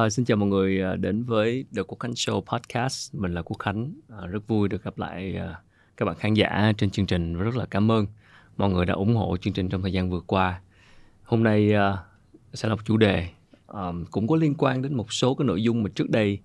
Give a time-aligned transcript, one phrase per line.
[0.00, 3.14] À, xin chào mọi người ờ, đến với The Quốc Khánh Show Podcast.
[3.14, 3.92] Mình là Quốc Khánh.
[4.08, 5.60] À, rất vui được gặp lại à,
[5.96, 7.34] các bạn khán giả trên chương trình.
[7.34, 8.06] Rất là cảm ơn
[8.56, 10.60] mọi người đã ủng hộ chương trình trong thời gian vừa qua.
[11.22, 11.96] Hôm nay à,
[12.54, 13.28] sẽ là một chủ đề
[13.68, 16.38] à, cũng có liên quan đến một số cái nội dung mà trước đây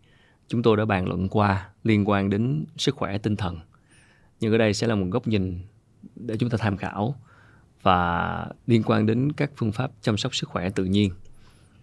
[0.47, 3.59] chúng tôi đã bàn luận qua liên quan đến sức khỏe tinh thần.
[4.39, 5.59] Nhưng ở đây sẽ là một góc nhìn
[6.15, 7.15] để chúng ta tham khảo
[7.81, 11.11] và liên quan đến các phương pháp chăm sóc sức khỏe tự nhiên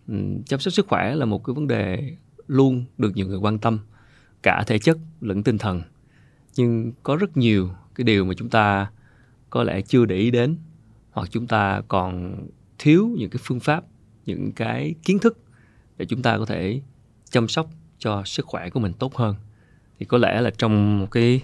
[0.08, 0.14] Ừ,
[0.46, 2.16] chăm sóc sức khỏe là một cái vấn đề
[2.46, 3.78] luôn được nhiều người quan tâm,
[4.42, 5.82] cả thể chất lẫn tinh thần.
[6.56, 8.90] Nhưng có rất nhiều cái điều mà chúng ta
[9.50, 10.56] có lẽ chưa để ý đến,
[11.10, 12.36] hoặc chúng ta còn
[12.78, 13.84] thiếu những cái phương pháp,
[14.26, 15.38] những cái kiến thức
[15.96, 16.80] để chúng ta có thể
[17.30, 19.34] chăm sóc cho sức khỏe của mình tốt hơn.
[19.98, 21.40] Thì có lẽ là trong một cái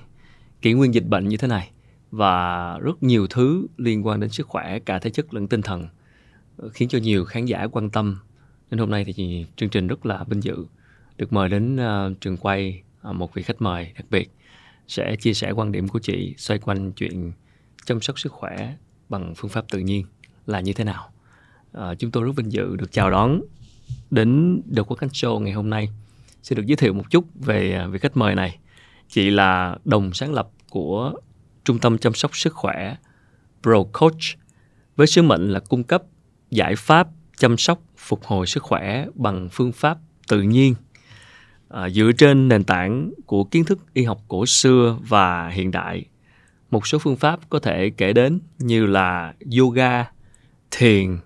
[0.62, 1.70] kỷ nguyên dịch bệnh như thế này
[2.10, 5.88] và rất nhiều thứ liên quan đến sức khỏe, cả thể chất lẫn tinh thần,
[6.72, 8.18] khiến cho nhiều khán giả quan tâm
[8.70, 10.66] nên hôm nay thì chương trình rất là vinh dự
[11.16, 14.30] được mời đến uh, trường quay uh, một vị khách mời đặc biệt
[14.88, 17.32] sẽ chia sẻ quan điểm của chị xoay quanh chuyện
[17.84, 18.74] chăm sóc sức khỏe
[19.08, 20.06] bằng phương pháp tự nhiên
[20.46, 21.10] là như thế nào.
[21.78, 23.40] Uh, chúng tôi rất vinh dự được chào đón
[24.10, 25.88] đến The Quốc Khánh Show ngày hôm nay.
[26.42, 28.58] Xin được giới thiệu một chút về vị khách mời này.
[29.08, 31.12] Chị là đồng sáng lập của
[31.64, 32.96] Trung tâm chăm sóc sức khỏe
[33.62, 34.22] Pro Coach
[34.96, 36.02] với sứ mệnh là cung cấp
[36.50, 37.08] giải pháp
[37.38, 40.74] chăm sóc phục hồi sức khỏe bằng phương pháp tự nhiên
[41.68, 46.04] à, dựa trên nền tảng của kiến thức y học cổ xưa và hiện đại.
[46.70, 50.04] Một số phương pháp có thể kể đến như là yoga
[50.70, 51.18] thiền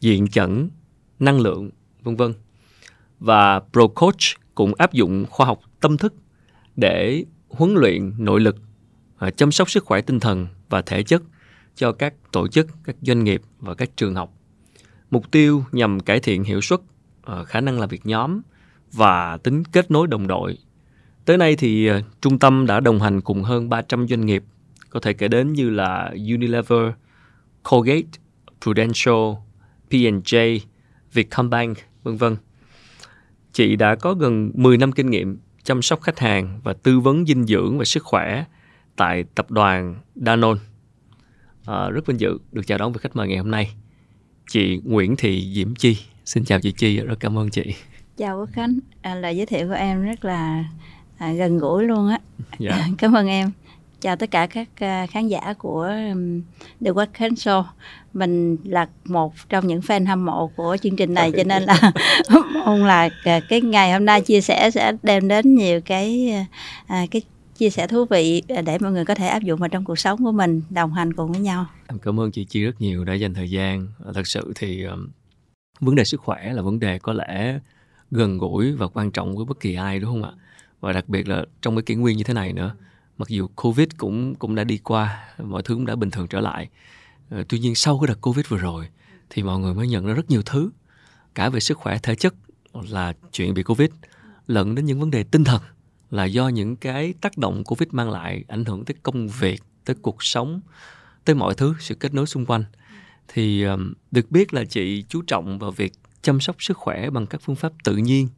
[0.00, 0.70] diện chẩn
[1.18, 1.70] năng lượng
[2.02, 2.34] vân vân.
[3.20, 6.14] Và pro coach cũng áp dụng khoa học tâm thức
[6.76, 8.56] để huấn luyện nội lực
[9.18, 11.22] à, chăm sóc sức khỏe tinh thần và thể chất
[11.74, 14.35] cho các tổ chức các doanh nghiệp và các trường học.
[15.10, 16.80] Mục tiêu nhằm cải thiện hiệu suất,
[17.22, 18.40] ờ, khả năng làm việc nhóm
[18.92, 20.58] và tính kết nối đồng đội.
[21.24, 24.44] Tới nay thì ờ, trung tâm đã đồng hành cùng hơn 300 doanh nghiệp,
[24.90, 26.92] có thể kể đến như là Unilever,
[27.70, 28.08] Colgate,
[28.62, 29.34] Prudential,
[29.90, 30.58] P&J,
[31.12, 32.36] Vietcombank, vân vân.
[33.52, 37.26] Chị đã có gần 10 năm kinh nghiệm chăm sóc khách hàng và tư vấn
[37.26, 38.44] dinh dưỡng và sức khỏe
[38.96, 40.60] tại tập đoàn Danone.
[41.64, 43.74] À, rất vinh dự được chào đón với khách mời ngày hôm nay
[44.50, 45.96] chị Nguyễn Thị Diễm Chi.
[46.24, 47.74] Xin chào chị Chi, rất cảm ơn chị.
[48.16, 50.64] Chào Quốc Khánh, à, lời giới thiệu của em rất là
[51.18, 52.18] à, gần gũi luôn á.
[52.58, 52.86] Dạ.
[52.98, 53.50] cảm ơn em.
[54.00, 56.42] Chào tất cả các uh, khán giả của um,
[56.84, 57.64] The Quốc Khánh Show.
[58.12, 61.92] Mình là một trong những fan hâm mộ của chương trình này cho nên là
[62.54, 63.08] mong là
[63.48, 66.34] cái ngày hôm nay chia sẻ sẽ đem đến nhiều cái
[66.84, 67.22] uh, cái
[67.58, 69.98] chia sẻ thú vị à, để mọi người có thể áp dụng vào trong cuộc
[69.98, 71.66] sống của mình đồng hành cùng với nhau.
[71.86, 73.88] Em cảm ơn chị chi rất nhiều đã dành thời gian.
[74.04, 75.08] À, thật sự thì um,
[75.80, 77.58] vấn đề sức khỏe là vấn đề có lẽ
[78.10, 80.30] gần gũi và quan trọng với bất kỳ ai đúng không ạ?
[80.80, 82.74] Và đặc biệt là trong cái kỷ nguyên như thế này nữa
[83.18, 86.40] mặc dù covid cũng cũng đã đi qua mọi thứ cũng đã bình thường trở
[86.40, 86.68] lại.
[87.30, 88.88] Ờ, tuy nhiên sau cái đợt covid vừa rồi
[89.30, 90.70] thì mọi người mới nhận ra rất nhiều thứ
[91.34, 92.34] cả về sức khỏe thể chất
[92.88, 93.88] là chuyện bị covid
[94.46, 95.62] lẫn đến những vấn đề tinh thần
[96.10, 99.96] là do những cái tác động covid mang lại ảnh hưởng tới công việc tới
[100.02, 100.60] cuộc sống
[101.24, 102.64] tới mọi thứ sự kết nối xung quanh.
[103.28, 103.64] Thì
[104.10, 107.56] được biết là chị chú trọng vào việc chăm sóc sức khỏe bằng các phương
[107.56, 108.28] pháp tự nhiên.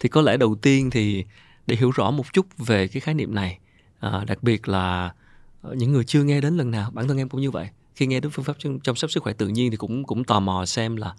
[0.00, 1.24] Thì có lẽ đầu tiên thì
[1.66, 3.58] để hiểu rõ một chút về cái khái niệm này
[4.00, 5.14] à, đặc biệt là
[5.62, 7.68] ờ, những người chưa nghe đến lần nào bản thân em cũng như vậy.
[7.94, 10.40] Khi nghe đến phương pháp chăm sóc sức khỏe tự nhiên thì cũng cũng tò
[10.40, 11.14] mò xem là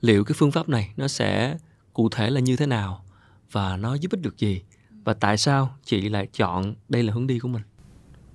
[0.00, 1.56] liệu cái phương pháp này nó sẽ
[1.92, 3.04] cụ thể là như thế nào
[3.52, 4.62] và nó giúp ích được gì
[5.04, 7.62] và tại sao chị lại chọn đây là hướng đi của mình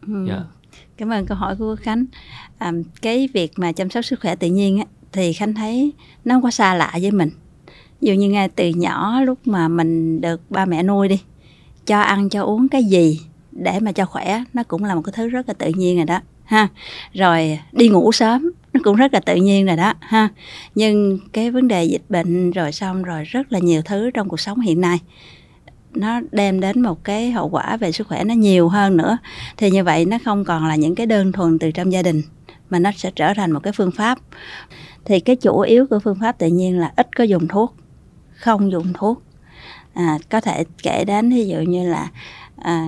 [0.07, 0.28] ừ.
[0.28, 0.39] yeah.
[0.39, 0.45] Dạ.
[0.97, 2.05] cảm ơn câu hỏi của khánh
[2.57, 5.93] à, cái việc mà chăm sóc sức khỏe tự nhiên á, thì khánh thấy
[6.25, 7.29] nó không quá xa lạ với mình
[8.02, 11.22] dụ như ngay từ nhỏ lúc mà mình được ba mẹ nuôi đi
[11.85, 13.22] cho ăn cho uống cái gì
[13.52, 16.05] để mà cho khỏe nó cũng là một cái thứ rất là tự nhiên rồi
[16.05, 16.67] đó ha
[17.13, 20.29] rồi đi ngủ sớm nó cũng rất là tự nhiên rồi đó ha
[20.75, 24.40] nhưng cái vấn đề dịch bệnh rồi xong rồi rất là nhiều thứ trong cuộc
[24.40, 24.99] sống hiện nay
[25.99, 29.17] nó đem đến một cái hậu quả về sức khỏe nó nhiều hơn nữa.
[29.58, 32.22] Thì như vậy nó không còn là những cái đơn thuần từ trong gia đình
[32.70, 34.17] mà nó sẽ trở thành một cái phương pháp.
[35.05, 37.76] Thì cái chủ yếu của phương pháp tự nhiên là ít có dùng thuốc
[38.35, 39.22] không dùng thuốc.
[39.94, 42.08] À, có thể kể đến ví dụ như là
[42.55, 42.88] à,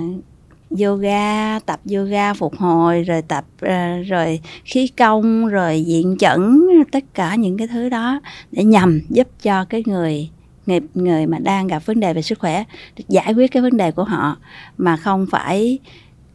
[0.79, 6.61] yoga tập yoga phục hồi rồi tập à, rồi khí công rồi diện chẩn
[6.91, 8.19] tất cả những cái thứ đó
[8.51, 10.29] để nhằm giúp cho cái người
[10.69, 12.63] người người mà đang gặp vấn đề về sức khỏe,
[13.07, 14.37] giải quyết cái vấn đề của họ,
[14.77, 15.79] mà không phải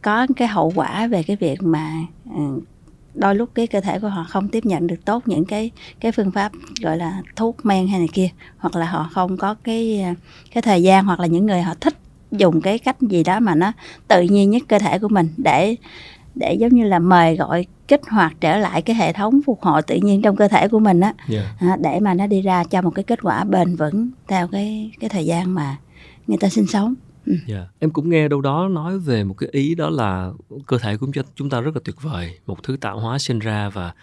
[0.01, 1.91] có cái hậu quả về cái việc mà
[2.35, 2.41] ờ,
[3.13, 6.11] đôi lúc cái cơ thể của họ không tiếp nhận được tốt những cái cái
[6.11, 6.51] phương pháp
[6.81, 10.05] gọi là thuốc men hay này kia, hoặc là họ không có cái
[10.53, 11.97] cái thời gian, hoặc là những người họ thích
[12.31, 13.71] dùng cái cách gì đó mà nó
[14.07, 15.75] tự nhiên nhất cơ thể của mình để
[16.35, 19.81] để giống như là mời gọi kích hoạt trở lại cái hệ thống phục hồi
[19.81, 21.45] tự nhiên trong cơ thể của mình á yeah.
[21.61, 21.75] Dạ.
[21.75, 25.09] để mà nó đi ra cho một cái kết quả bền vững theo cái cái
[25.09, 25.77] thời gian mà
[26.27, 26.95] người ta sinh sống
[27.27, 27.39] Yeah.
[27.47, 27.53] Ừ.
[27.53, 27.67] Dạ.
[27.79, 30.31] Em cũng nghe đâu đó nói về một cái ý đó là
[30.65, 33.69] cơ thể của chúng ta rất là tuyệt vời, một thứ tạo hóa sinh ra
[33.69, 33.93] và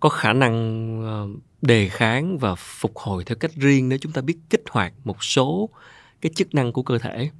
[0.00, 0.54] có khả năng
[1.02, 1.28] ờ,
[1.62, 5.24] đề kháng và phục hồi theo cách riêng nếu chúng ta biết kích hoạt một
[5.24, 5.68] số
[6.20, 7.30] cái chức năng của cơ thể.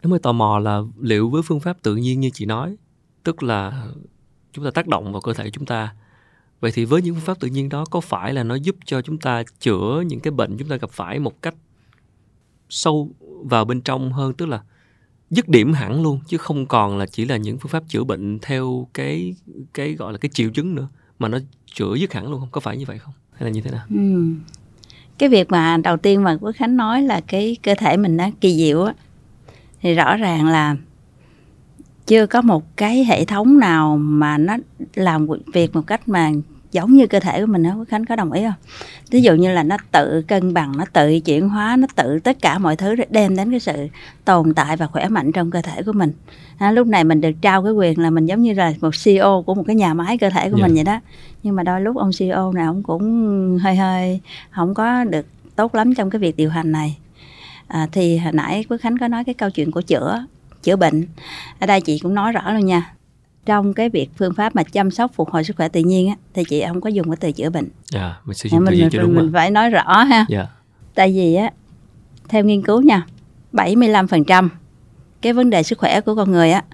[0.00, 2.76] Em mới tò mò là liệu với phương pháp tự nhiên như chị nói,
[3.24, 3.86] tức là
[4.52, 5.94] chúng ta tác động vào cơ thể chúng ta.
[6.60, 9.02] Vậy thì với những phương pháp tự nhiên đó, có phải là nó giúp cho
[9.02, 11.54] chúng ta chữa những cái bệnh chúng ta gặp phải một cách
[12.68, 13.10] sâu
[13.44, 14.34] vào bên trong hơn?
[14.34, 14.62] Tức là
[15.30, 18.38] dứt điểm hẳn luôn, chứ không còn là chỉ là những phương pháp chữa bệnh
[18.42, 19.34] theo cái
[19.74, 20.88] cái gọi là cái triệu chứng nữa,
[21.18, 21.38] mà nó
[21.74, 22.48] chữa dứt hẳn luôn không?
[22.52, 23.14] Có phải như vậy không?
[23.32, 23.84] Hay là như thế nào?
[23.90, 24.34] Ừ.
[25.18, 28.30] cái việc mà đầu tiên mà quốc khánh nói là cái cơ thể mình nó
[28.40, 28.94] kỳ diệu á,
[29.80, 30.76] thì rõ ràng là
[32.10, 34.56] chưa có một cái hệ thống nào mà nó
[34.94, 36.30] làm việc một cách mà
[36.72, 38.54] giống như cơ thể của mình đó khánh có đồng ý không
[39.10, 42.36] ví dụ như là nó tự cân bằng nó tự chuyển hóa nó tự tất
[42.40, 43.86] cả mọi thứ để đem đến cái sự
[44.24, 46.12] tồn tại và khỏe mạnh trong cơ thể của mình
[46.58, 49.42] à, lúc này mình được trao cái quyền là mình giống như là một CEO
[49.46, 50.68] của một cái nhà máy cơ thể của yeah.
[50.68, 50.82] mình dạ.
[50.84, 51.00] vậy đó
[51.42, 54.20] nhưng mà đôi lúc ông CEO này ông cũng hơi hơi
[54.50, 55.26] không có được
[55.56, 56.98] tốt lắm trong cái việc điều hành này
[57.66, 60.26] à, thì hồi nãy quý khánh có nói cái câu chuyện của chữa
[60.62, 61.06] chữa bệnh
[61.58, 62.94] ở đây chị cũng nói rõ luôn nha
[63.46, 66.14] trong cái việc phương pháp mà chăm sóc phục hồi sức khỏe tự nhiên á
[66.34, 68.78] thì chị không có dùng cái từ chữa bệnh dạ yeah, mình sử dụng mình,
[68.78, 70.28] mình, đúng mình phải nói rõ ha yeah.
[70.28, 70.46] Dạ.
[70.94, 71.50] tại vì á
[72.28, 73.06] theo nghiên cứu nha
[73.52, 74.48] 75%
[75.22, 76.64] cái vấn đề sức khỏe của con người á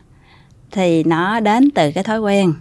[0.70, 2.54] thì nó đến từ cái thói quen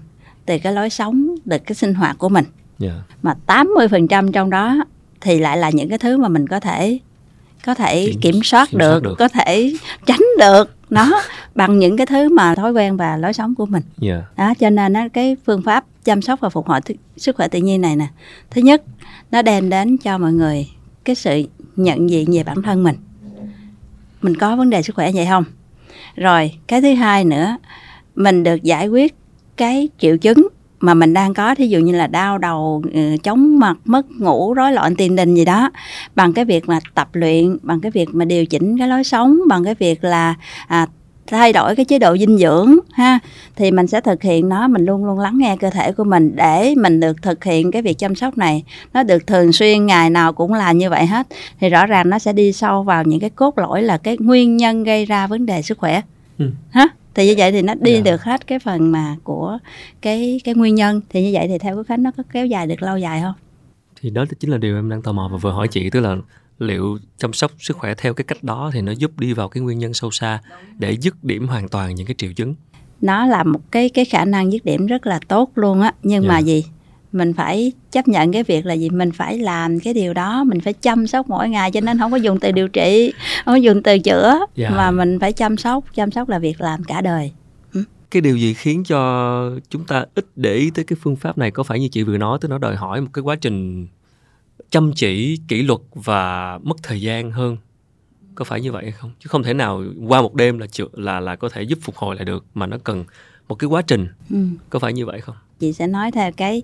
[0.45, 2.45] từ cái lối sống từ cái sinh hoạt của mình
[2.81, 2.93] yeah.
[2.97, 3.15] Dạ.
[3.21, 4.83] mà 80% trong đó
[5.21, 6.99] thì lại là những cái thứ mà mình có thể
[7.65, 9.73] có thể kiểm, kiểm soát kiểm được, soát được có thể
[10.05, 11.21] tránh được nó
[11.55, 14.23] bằng những cái thứ mà thói quen và lối sống của mình yeah.
[14.37, 14.45] Dạ.
[14.45, 16.79] đó cho nên nó cái phương pháp chăm sóc và phục hồi
[17.17, 18.07] sức khỏe tự nhiên này nè
[18.49, 18.83] thứ nhất
[19.31, 20.69] nó đem đến cho mọi người
[21.03, 21.43] cái sự
[21.75, 22.95] nhận diện về bản thân mình
[24.21, 25.43] mình có vấn đề sức khỏe vậy không
[26.15, 27.57] rồi cái thứ hai nữa
[28.15, 29.15] mình được giải quyết
[29.57, 30.47] cái triệu chứng
[30.85, 34.53] mà mình đang có thí dụ như là đau đầu ừ, chóng mặt mất ngủ
[34.53, 35.71] rối loạn tiền đình gì đó
[36.15, 39.39] bằng cái việc mà tập luyện bằng cái việc mà điều chỉnh cái lối sống
[39.47, 40.35] bằng cái việc là
[40.67, 40.87] à,
[41.27, 43.19] thay đổi cái chế độ dinh dưỡng ha
[43.55, 44.67] thì mình sẽ thực hiện nó.
[44.67, 47.81] Mình luôn luôn lắng nghe cơ thể của mình để mình được thực hiện cái
[47.81, 48.63] việc chăm sóc này.
[48.93, 51.27] Nó được thường xuyên ngày nào cũng là như vậy hết.
[51.59, 54.57] Thì rõ ràng nó sẽ đi sâu vào những cái cốt lõi là cái nguyên
[54.57, 56.01] nhân gây ra vấn đề sức khỏe.
[56.37, 56.51] Ừ.
[56.69, 58.05] ha thì như vậy thì nó đi yeah.
[58.05, 58.11] Dạ.
[58.11, 59.57] được hết cái phần mà của
[60.01, 62.67] cái cái nguyên nhân thì như vậy thì theo quốc khánh nó có kéo dài
[62.67, 63.33] được lâu dài không
[64.01, 66.15] thì đó chính là điều em đang tò mò và vừa hỏi chị tức là
[66.59, 69.61] liệu chăm sóc sức khỏe theo cái cách đó thì nó giúp đi vào cái
[69.63, 70.39] nguyên nhân sâu xa
[70.77, 72.55] để dứt điểm hoàn toàn những cái triệu chứng
[73.01, 76.23] nó là một cái cái khả năng dứt điểm rất là tốt luôn á nhưng
[76.23, 76.29] yeah.
[76.29, 76.45] mà dạ.
[76.45, 76.63] gì
[77.15, 78.89] mình phải chấp nhận cái việc là gì?
[78.89, 82.11] Mình phải làm cái điều đó mình phải chăm sóc mỗi ngày cho nên không
[82.11, 83.13] có dùng từ điều trị
[83.45, 84.29] không có dùng từ chữa.
[84.29, 84.49] Yeah.
[84.55, 84.69] Dạ.
[84.69, 87.31] mà mình phải chăm sóc chăm sóc là việc làm cả đời.
[88.11, 91.51] Cái điều gì khiến cho chúng ta ít để ý tới cái phương pháp này?
[91.51, 93.87] Có phải như chị vừa nói tức nó đòi hỏi một cái quá trình
[94.69, 97.57] chăm chỉ kỷ luật và mất thời gian hơn?
[98.35, 99.11] Có phải như vậy hay không?
[99.19, 102.15] Chứ không thể nào qua một đêm là là là có thể giúp phục hồi
[102.15, 103.05] lại được mà nó cần
[103.47, 104.07] một cái quá trình.
[104.29, 104.37] Ừ.
[104.69, 105.35] có phải như vậy không?
[105.59, 106.63] Chị sẽ nói theo cái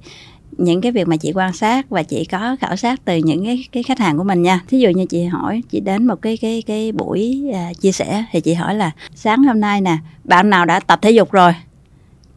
[0.57, 3.65] những cái việc mà chị quan sát và chị có khảo sát từ những cái
[3.71, 4.59] cái khách hàng của mình nha.
[4.67, 8.25] Thí dụ như chị hỏi chị đến một cái cái cái buổi à, chia sẻ
[8.31, 11.53] thì chị hỏi là sáng hôm nay nè bạn nào đã tập thể dục rồi?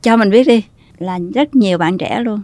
[0.02, 0.62] Cho mình biết đi.
[0.98, 2.42] Là rất nhiều bạn trẻ luôn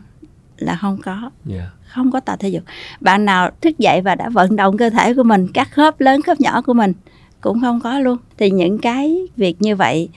[0.56, 1.30] là không có yeah.
[1.44, 1.70] Dạ.
[1.86, 2.62] không có tập thể dục.
[3.00, 6.22] Bạn nào thức dậy và đã vận động cơ thể của mình các khớp lớn
[6.22, 6.92] khớp nhỏ của mình
[7.40, 8.18] cũng không có luôn.
[8.38, 10.08] Thì những cái việc như vậy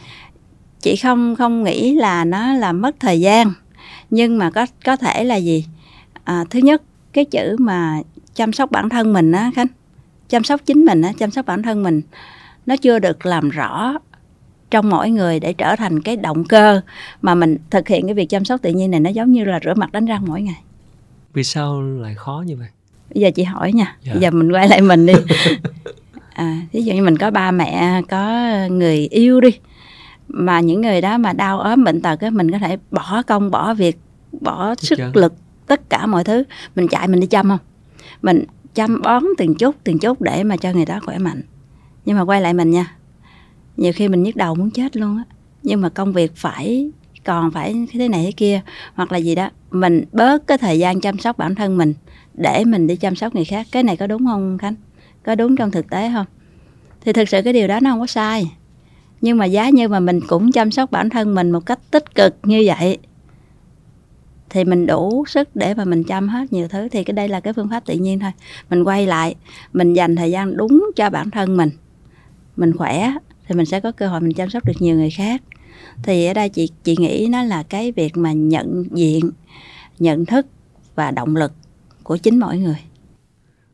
[0.82, 3.54] chị không không nghĩ là nó là mất thời gian
[4.14, 5.66] nhưng mà có có thể là gì?
[6.24, 6.82] À, thứ nhất
[7.14, 8.02] cái chữ mà
[8.36, 9.68] chăm sóc bản thân mình á khánh
[10.30, 12.02] chăm sóc chính mình á chăm sóc bản thân mình
[12.66, 13.94] nó chưa được làm rõ
[14.72, 16.82] trong mỗi người để trở thành cái động cơ
[17.22, 19.60] mà mình thực hiện cái việc chăm sóc tự nhiên này nó giống như là
[19.64, 20.62] rửa mặt đánh răng mỗi ngày.
[21.34, 22.68] Vì sao lại khó như vậy?
[23.14, 23.98] Bây giờ chị hỏi nha.
[24.04, 24.14] Dạ.
[24.14, 25.14] bây giờ mình quay lại mình đi.
[26.34, 29.50] À ví dụ như mình có ba mẹ có người yêu đi
[30.28, 33.52] mà những người đó mà đau ốm bệnh tật á mình có thể bỏ công
[33.52, 34.00] bỏ việc
[34.42, 35.16] bỏ sức Chắc.
[35.16, 35.34] lực
[35.68, 36.44] tất cả mọi thứ.
[36.76, 37.60] Mình chạy mình đi chăm không?
[38.22, 41.42] Mình chăm bón từng chút từng chút để mà cho người đó khỏe mạnh.
[42.06, 42.96] Nhưng mà quay lại mình nha
[43.78, 45.24] nhiều khi mình nhức đầu muốn chết luôn á.
[45.64, 46.92] Nhưng mà công việc phải
[47.26, 48.62] còn phải thế này thế kia
[48.94, 51.94] hoặc là gì đó mình bớt cái thời gian chăm sóc bản thân mình
[52.34, 53.68] để mình đi chăm sóc người khác.
[53.72, 54.76] Cái này có đúng không khánh?
[55.24, 56.26] Có đúng trong thực tế không?
[57.02, 58.52] Thì thực sự cái điều đó nó không có sai
[59.24, 62.16] nhưng mà giá như mà mình cũng chăm sóc bản thân mình một cách tích
[62.16, 62.98] cực như vậy,
[64.50, 66.88] thì mình đủ sức để mà mình chăm hết nhiều thứ.
[66.92, 68.32] Thì cái đây là cái phương pháp tự nhiên thôi.
[68.70, 69.36] Mình quay lại,
[69.74, 71.70] mình dành thời gian đúng cho bản thân mình.
[72.56, 73.14] Mình khỏe,
[73.48, 75.42] thì mình sẽ có cơ hội mình chăm sóc được nhiều người khác.
[76.04, 79.32] Thì ở đây chị chị nghĩ nó là cái việc mà nhận diện,
[80.00, 80.48] nhận thức
[80.96, 81.52] và động lực
[82.04, 82.80] của chính mỗi người.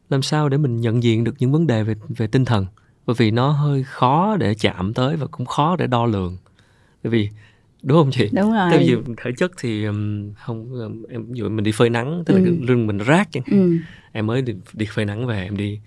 [0.09, 2.65] Làm sao để mình nhận diện được những vấn đề về về tinh thần?
[3.05, 6.37] Bởi vì nó hơi khó để chạm tới và cũng khó để đo lường.
[7.03, 7.29] Bởi vì
[7.83, 8.29] đúng không chị?
[8.31, 8.67] Đúng rồi.
[8.71, 12.23] tại vì thể chất thì um, không um, em ví dụ mình đi phơi nắng
[12.25, 12.55] tức là ừ.
[12.61, 13.77] lưng mình rát chẳng ừ.
[14.11, 15.79] em mới đi, đi phơi nắng về em đi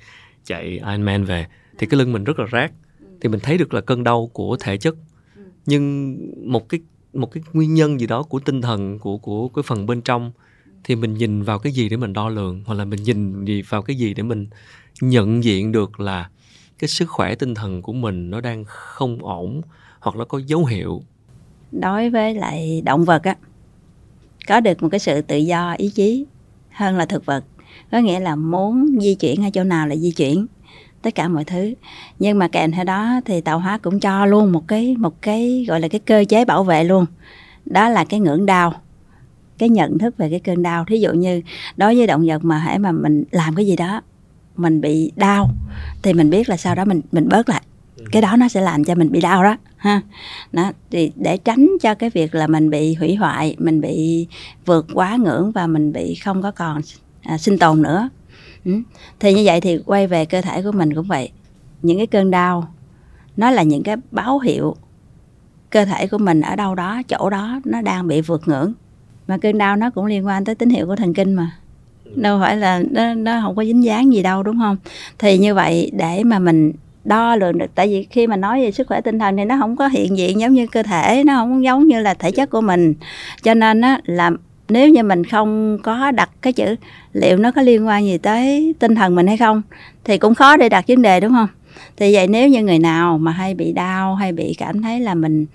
[0.44, 1.46] chạy Ironman về
[1.78, 2.72] thì cái lưng mình rất là rát
[3.20, 4.94] thì mình thấy được là cơn đau của thể chất.
[5.66, 6.16] Nhưng
[6.52, 6.80] một cái
[7.12, 10.32] một cái nguyên nhân gì đó của tinh thần của của cái phần bên trong
[10.84, 12.62] thì mình nhìn vào cái gì để mình đo lường?
[12.66, 14.46] Hoặc là mình nhìn gì vào cái gì để mình
[15.00, 16.30] nhận diện được là
[16.78, 19.62] cái sức khỏe tinh thần của mình nó đang không ổn
[20.00, 21.02] hoặc là có dấu hiệu.
[21.72, 23.36] Đối với lại động vật á,
[24.48, 26.26] có được một cái sự tự do, ý chí
[26.70, 27.44] hơn là thực vật.
[27.90, 30.46] Có nghĩa là muốn di chuyển ở chỗ nào là di chuyển,
[31.02, 31.74] tất cả mọi thứ.
[32.18, 35.64] Nhưng mà kèm theo đó thì tạo hóa cũng cho luôn một cái một cái
[35.68, 37.06] gọi là cái cơ chế bảo vệ luôn.
[37.64, 38.74] Đó là cái ngưỡng đau,
[39.58, 40.84] cái nhận thức về cái cơn đau.
[40.84, 41.42] Thí dụ như
[41.76, 44.00] đối với động vật mà hãy mà mình làm cái gì đó
[44.56, 45.50] mình bị đau
[46.02, 47.62] thì mình biết là sau đó mình mình bớt lại.
[48.12, 50.00] Cái đó nó sẽ làm cho mình bị đau đó ha.
[50.52, 54.26] Đó thì để tránh cho cái việc là mình bị hủy hoại mình bị
[54.66, 56.80] vượt quá ngưỡng và mình bị không có còn
[57.22, 58.08] à, sinh tồn nữa.
[58.64, 58.72] Ừ.
[59.20, 61.30] thì như vậy thì quay về cơ thể của mình cũng vậy.
[61.82, 62.74] Những cái cơn đau
[63.36, 64.76] nó là những cái báo hiệu
[65.70, 68.72] cơ thể của mình ở đâu đó chỗ đó nó đang bị vượt ngưỡng.
[69.28, 71.50] Mà cơn đau nó cũng liên quan tới tín hiệu của thần kinh mà
[72.14, 74.76] đâu phải là nó, nó không có dính dáng gì đâu đúng không?
[75.18, 76.72] Thì như vậy để mà mình
[77.04, 79.56] đo lường được tại vì khi mà nói về sức khỏe tinh thần thì nó
[79.60, 82.50] không có hiện diện giống như cơ thể nó không giống như là thể chất
[82.50, 82.94] của mình.
[83.42, 84.30] Cho nên á là
[84.68, 86.76] nếu như mình không có đặt cái chữ
[87.12, 89.62] liệu nó có liên quan gì tới tinh thần mình hay không
[90.04, 91.48] thì cũng khó để đặt vấn đề đúng không?
[91.96, 95.14] Thì vậy nếu như người nào mà hay bị đau hay bị cảm thấy là
[95.14, 95.46] mình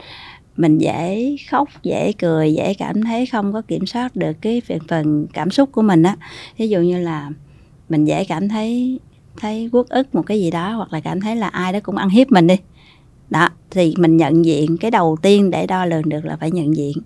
[0.58, 4.80] mình dễ khóc, dễ cười, dễ cảm thấy không có kiểm soát được cái phần
[4.88, 6.16] phần cảm xúc của mình á.
[6.58, 7.30] Ví dụ như là
[7.90, 9.00] mình dễ cảm thấy
[9.38, 11.96] thấy quốc ức một cái gì đó, hoặc là cảm thấy là ai đó cũng
[11.96, 12.56] ăn hiếp mình đi.
[13.30, 16.76] Đó, thì mình nhận diện, cái đầu tiên để đo lường được là phải nhận
[16.76, 16.98] diện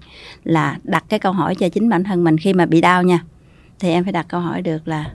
[0.43, 3.24] là đặt cái câu hỏi cho chính bản thân mình khi mà bị đau nha.
[3.79, 5.13] Thì em phải đặt câu hỏi được là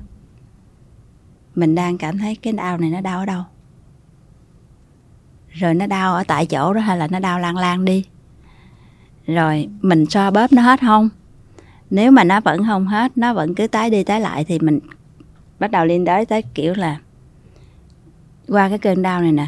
[1.54, 3.42] mình đang cảm thấy cái đau này nó đau ở đâu?
[5.50, 8.04] Rồi nó đau ở tại chỗ đó hay là nó đau lan lan đi?
[9.26, 11.08] Rồi, mình cho bóp nó hết không?
[11.90, 14.80] Nếu mà nó vẫn không hết, nó vẫn cứ tái đi tái lại thì mình
[15.58, 17.00] bắt đầu liên đới tới kiểu là
[18.48, 19.46] qua cái cơn đau này nè.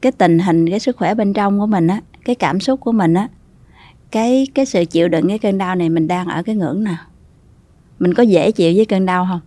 [0.00, 2.92] Cái tình hình, cái sức khỏe bên trong của mình á, cái cảm xúc của
[2.92, 3.28] mình á,
[4.10, 6.98] cái cái sự chịu đựng cái cơn đau này mình đang ở cái ngưỡng nào?
[7.98, 9.40] Mình có dễ chịu với cơn đau không?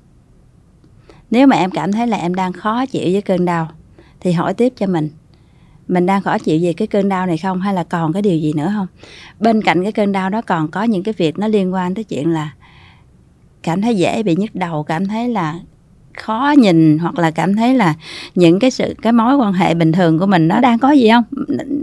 [1.32, 3.72] Nếu mà em cảm thấy là em đang khó chịu với cơn đau,
[4.20, 5.10] thì hỏi tiếp cho mình
[5.88, 7.62] mình đang khó chịu về cái cơn đau này không?
[7.62, 8.88] Hay là còn cái điều gì nữa không?
[9.40, 12.04] Bên cạnh cái cơn đau đó còn có những cái việc nó liên quan tới
[12.04, 12.54] chuyện là
[13.64, 15.60] cảm thấy dễ bị nhức đầu, cảm thấy là
[16.18, 17.94] khó nhìn, hoặc là cảm thấy là
[18.36, 21.10] những cái sự, cái mối quan hệ bình thường của mình nó đang có gì
[21.10, 21.24] không?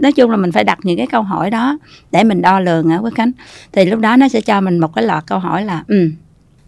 [0.01, 1.77] Nói chung là mình phải đặt những cái câu hỏi đó
[2.11, 3.31] để mình đo lường á quý khánh.
[3.71, 6.09] Thì lúc đó nó sẽ cho mình một cái loạt câu hỏi là ừ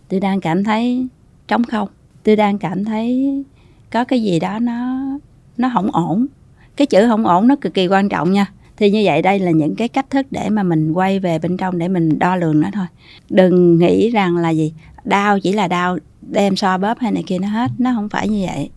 [0.10, 1.08] tôi đang cảm thấy
[1.48, 1.88] trống không?
[2.24, 3.34] Tôi đang cảm thấy
[3.92, 5.02] có cái gì đó nó
[5.58, 6.26] nó không ổn
[6.76, 8.46] cái chữ không ổn nó cực kỳ quan trọng nha.
[8.78, 11.58] Thì như vậy đây là những cái cách thức để mà mình quay về bên
[11.58, 12.86] trong để mình đo lường nó thôi.
[13.30, 17.40] Đừng nghĩ rằng là gì đau chỉ là đau đem so bóp hay này kia
[17.40, 17.72] nó hết.
[17.78, 18.70] Nó không phải như vậy.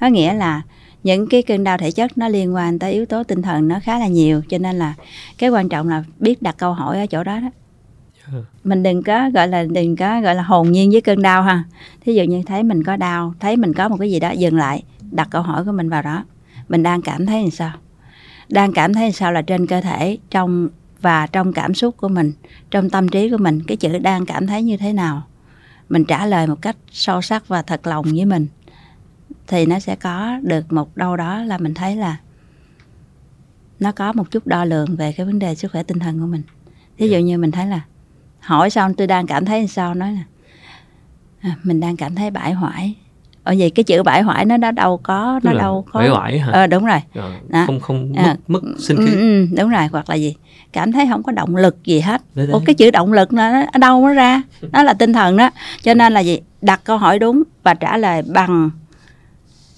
[0.00, 0.62] Có nghĩa là
[1.02, 3.80] những cái cơn đau thể chất nó liên quan tới yếu tố tinh thần nó
[3.82, 4.94] khá là nhiều cho nên là
[5.38, 7.50] cái quan trọng là biết đặt câu hỏi ở chỗ đó đó.
[8.64, 11.64] Mình đừng có gọi là đừng có gọi là hồn nhiên với cơn đau ha.
[12.00, 14.56] Thí dụ như thấy mình có đau thấy mình có một cái gì đó dừng
[14.56, 16.24] lại đặt câu hỏi của mình vào đó
[16.68, 17.72] mình đang cảm thấy làm sao?
[18.48, 20.68] Đang cảm thấy làm sao là trên cơ thể trong
[21.00, 22.32] và trong cảm xúc của mình
[22.70, 25.22] trong tâm trí của mình cái chữ đang cảm thấy như thế nào?
[25.88, 28.46] Mình trả lời một cách sâu sắc và thật lòng với mình
[29.46, 32.16] thì nó sẽ có được một đâu đó là mình thấy là
[33.80, 36.26] nó có một chút đo lường về cái vấn đề sức khỏe tinh thần của
[36.26, 36.42] mình.
[36.98, 37.80] Ví dụ như mình thấy là
[38.40, 39.94] hỏi xong tôi đang cảm thấy sao?
[39.94, 40.24] Nói là
[41.40, 42.96] à, mình đang cảm thấy bãi hoại
[43.44, 46.38] ở vậy cái chữ bãi hoại nó đã đâu có nó đâu có uể oải
[46.38, 46.52] hả?
[46.52, 46.98] Ờ đúng rồi.
[47.14, 47.64] Ờ, Đó.
[47.66, 48.24] không không À.
[48.24, 49.12] mất, mất sinh ừ, khí.
[49.16, 50.34] Ừ, đúng rồi hoặc là gì.
[50.72, 52.22] Cảm thấy không có động lực gì hết.
[52.34, 52.52] Đấy, đấy.
[52.52, 54.42] Ủa cái chữ động lực nó ở đâu nó ra.
[54.72, 55.50] Nó là tinh thần đó.
[55.82, 56.38] Cho nên là gì?
[56.62, 58.70] Đặt câu hỏi đúng và trả lời bằng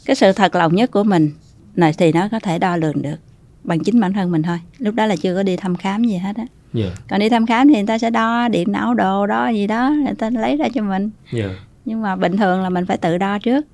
[0.04, 1.30] cái sự thật lòng nhất của mình.
[1.76, 3.16] Này thì nó có thể đo lường được
[3.64, 4.58] bằng chính bản thân mình thôi.
[4.78, 6.44] Lúc đó là chưa có đi thăm khám gì hết á.
[6.72, 6.86] Dạ.
[7.08, 9.90] Còn đi thăm khám thì người ta sẽ đo điện não đồ đó gì đó
[10.04, 11.10] người ta lấy ra cho mình.
[11.32, 11.44] Dạ
[11.84, 13.66] nhưng mà bình thường là mình phải tự đo trước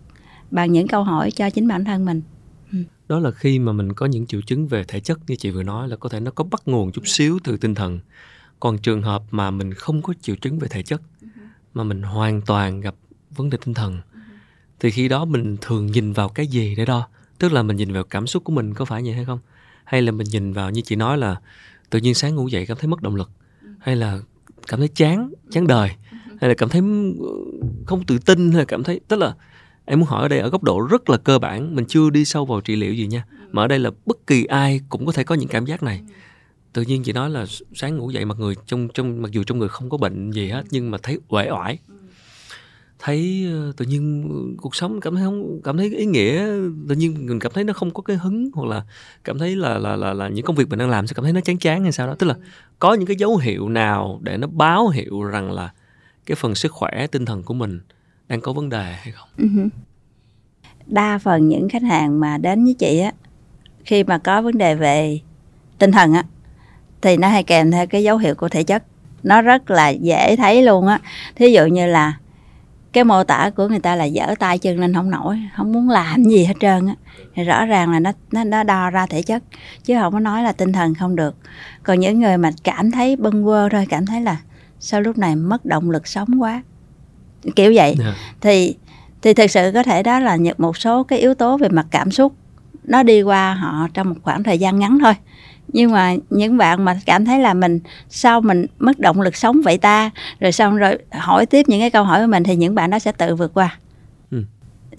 [0.50, 2.22] bằng những câu hỏi cho chính bản thân mình.
[2.72, 2.78] Ừ.
[3.08, 5.62] Đó là khi mà mình có những triệu chứng về thể chất như chị vừa
[5.62, 8.00] nói là có thể nó có bắt nguồn chút xíu từ tinh thần.
[8.60, 11.02] Còn trường hợp mà mình không có triệu chứng về thể chất
[11.74, 12.94] mà mình hoàn toàn gặp
[13.30, 14.00] vấn đề tinh thần,
[14.80, 17.08] thì khi đó mình thường nhìn vào cái gì để đo?
[17.38, 19.38] Tức là mình nhìn vào cảm xúc của mình có phải vậy hay không?
[19.84, 21.40] Hay là mình nhìn vào như chị nói là
[21.90, 23.30] tự nhiên sáng ngủ dậy cảm thấy mất động lực?
[23.78, 24.18] Hay là
[24.68, 25.90] cảm thấy chán chán đời?
[26.40, 26.80] Hay là cảm thấy
[27.86, 29.34] không tự tin hay là cảm thấy tức là
[29.84, 32.24] em muốn hỏi ở đây ở góc độ rất là cơ bản mình chưa đi
[32.24, 35.12] sâu vào trị liệu gì nha mà ở đây là bất kỳ ai cũng có
[35.12, 36.02] thể có những cảm giác này.
[36.72, 39.58] Tự nhiên chị nói là sáng ngủ dậy mặt người trong trong mặc dù trong
[39.58, 41.78] người không có bệnh gì hết nhưng mà thấy uể oải.
[42.98, 46.38] Thấy ờ, tự nhiên cuộc sống cảm thấy không cảm thấy ý nghĩa
[46.88, 48.84] tự nhiên mình cảm thấy nó không có cái hứng hoặc là
[49.24, 51.32] cảm thấy là là là là những công việc mình đang làm sẽ cảm thấy
[51.32, 52.14] nó chán chán hay sao đó.
[52.18, 52.34] Tức là
[52.78, 55.72] có những cái dấu hiệu nào để nó báo hiệu rằng là
[56.30, 57.80] cái phần sức khỏe tinh thần của mình
[58.28, 59.28] đang có vấn đề hay không?
[59.36, 59.46] Ừ
[60.86, 63.12] Đa phần những khách hàng mà đến với chị á,
[63.84, 65.20] khi mà có vấn đề về
[65.78, 66.24] tinh thần á,
[67.02, 68.84] thì nó hay kèm theo cái dấu hiệu của thể chất.
[69.22, 71.00] Nó rất là dễ thấy luôn á.
[71.36, 72.18] Thí dụ như là
[72.92, 75.90] cái mô tả của người ta là dở tay chân lên không nổi, không muốn
[75.90, 76.94] làm gì hết trơn á.
[77.34, 79.42] Thì rõ ràng là nó nó nó đo ra thể chất,
[79.84, 81.36] chứ không có nói là tinh thần không được.
[81.82, 84.36] Còn những người mà cảm thấy bâng quơ thôi, cảm thấy là
[84.80, 86.62] sao lúc này mất động lực sống quá?
[87.56, 87.94] Kiểu vậy.
[87.98, 88.14] Dạ.
[88.40, 88.74] thì
[89.22, 91.86] thì thực sự có thể đó là những- một số cái yếu tố về mặt
[91.90, 92.32] cảm xúc.
[92.84, 95.14] Nó đi qua họ trong một khoảng thời gian ngắn thôi.
[95.68, 99.60] Nhưng mà những bạn mà cảm thấy là mình sao mình mất động lực sống
[99.64, 100.10] vậy ta?
[100.40, 102.98] Rồi xong rồi hỏi tiếp những cái câu hỏi của mình thì những bạn đó
[102.98, 103.78] sẽ tự vượt qua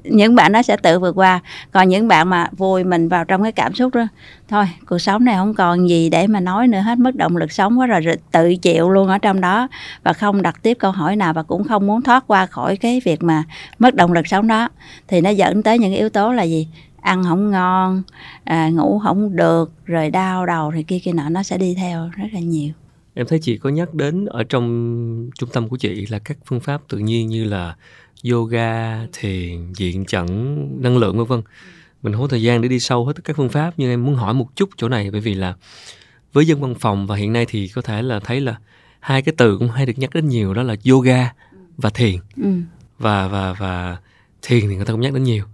[0.03, 1.39] những bạn nó sẽ tự vượt qua.
[1.71, 4.07] Còn những bạn mà vùi mình vào trong cái cảm xúc đó
[4.49, 7.51] thôi cuộc sống này không còn gì để mà nói nữa hết mất động lực
[7.51, 9.67] sống quá rồi, rồi tự chịu luôn ở trong đó
[10.03, 13.01] và không đặt tiếp câu hỏi nào và cũng không muốn thoát qua khỏi cái
[13.05, 13.43] việc mà
[13.79, 14.69] mất động lực sống đó.
[15.07, 16.67] Thì nó dẫn tới những yếu tố là gì?
[17.01, 18.03] Ăn không ngon
[18.43, 22.09] à, ngủ không được rồi đau đầu thì kia kia nọ nó sẽ đi theo
[22.17, 22.73] rất là nhiều.
[23.13, 26.59] Em thấy chị có nhắc đến ở trong trung tâm của chị là các phương
[26.59, 27.75] pháp tự nhiên như là
[28.31, 30.27] yoga, thiền, diện chẩn,
[30.81, 31.41] năng lượng vân vân.
[32.01, 34.05] Mình không có thời gian để đi sâu hết tất các phương pháp nhưng em
[34.05, 35.55] muốn hỏi một chút chỗ này bởi vì là
[36.33, 38.55] với dân văn phòng và hiện nay thì có thể là thấy là
[38.99, 41.33] hai cái từ cũng hay được nhắc đến nhiều đó là yoga
[41.77, 42.51] và thiền ừ.
[42.99, 43.97] và và và
[44.41, 45.45] thiền thì người ta cũng nhắc đến nhiều.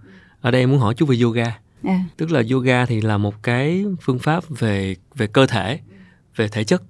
[0.41, 1.59] Ở đây em muốn hỏi chút về yoga.
[1.83, 5.79] à, tức là yoga thì là một cái phương pháp về về cơ thể
[6.35, 6.83] về thể chất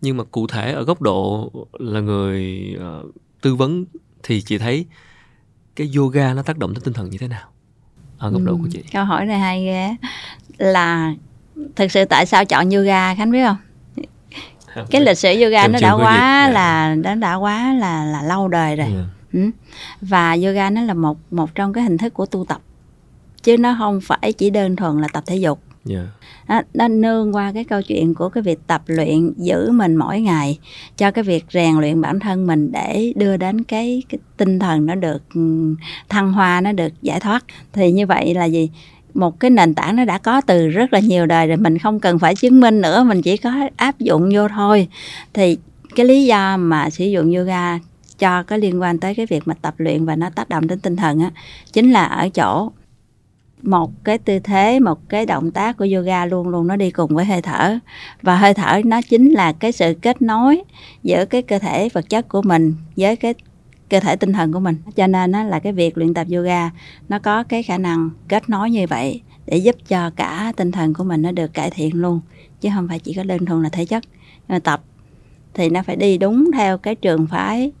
[0.00, 3.04] nhưng mà cụ thể ở góc độ là người ờ,
[3.40, 3.84] tư vấn
[4.22, 4.86] thì chị thấy
[5.76, 7.48] cái yoga nó tác động đến tinh thần như thế nào?
[8.18, 8.84] Ở góc độ của chị.
[8.92, 9.96] câu hỏi này hay ghê
[10.58, 11.14] là
[11.76, 13.56] thực sự tại sao chọn yoga khánh biết không?
[14.90, 16.52] Cái lịch sử yoga nó đã quá dạ.
[16.52, 18.86] là nó đã quá là là lâu đời rồi.
[18.86, 19.02] Ừ.
[19.32, 19.50] Ừ.
[20.00, 22.60] và yoga nó là một một trong cái hình thức của tu tập.
[23.42, 26.06] Chứ nó không phải chỉ đơn thuần là tập thể dục Yeah.
[26.48, 30.20] nó, nó nương qua cái câu chuyện của cái việc tập luyện giữ mình mỗi
[30.20, 30.58] ngày
[30.96, 34.86] cho cái việc rèn luyện bản thân mình để đưa đến cái, cái tinh thần
[34.86, 35.74] nó được ừ,
[36.08, 37.44] thăng hoa nó được giải thoát.
[37.72, 38.70] Thì như vậy là gì?
[39.14, 42.00] Một cái nền tảng nó đã có từ rất là nhiều đời rồi mình không
[42.00, 44.88] cần phải chứng minh nữa mình chỉ có áp dụng vô thôi.
[45.34, 45.58] Thì
[45.94, 47.78] cái lý do mà sử dụng yoga
[48.18, 50.80] cho có liên quan tới cái việc mà tập luyện và nó tác động đến
[50.80, 51.30] tinh thần á
[51.72, 52.70] chính là ở chỗ
[53.62, 57.14] một cái tư thế, một cái động tác của yoga luôn luôn nó đi cùng
[57.14, 57.78] với hơi thở.
[58.22, 60.62] Và hơi thở nó chính là cái sự kết nối
[61.02, 63.34] giữa cái cơ thể vật chất của mình với cái
[63.88, 64.76] cơ thể tinh thần của mình.
[64.96, 66.70] Cho nên nó là cái việc luyện tập yoga
[67.08, 70.94] nó có cái khả năng kết nối như vậy để giúp cho cả tinh thần
[70.94, 72.20] của mình nó được cải thiện luôn,
[72.60, 74.04] chứ không phải chỉ có đơn thuần là thể chất.
[74.48, 74.82] Nhưng mà tập
[75.54, 77.72] thì nó phải đi đúng theo cái trường phái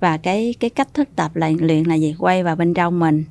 [0.00, 2.14] và cái cái cách thức tập là luyện là gì?
[2.18, 3.24] Quay vào bên trong mình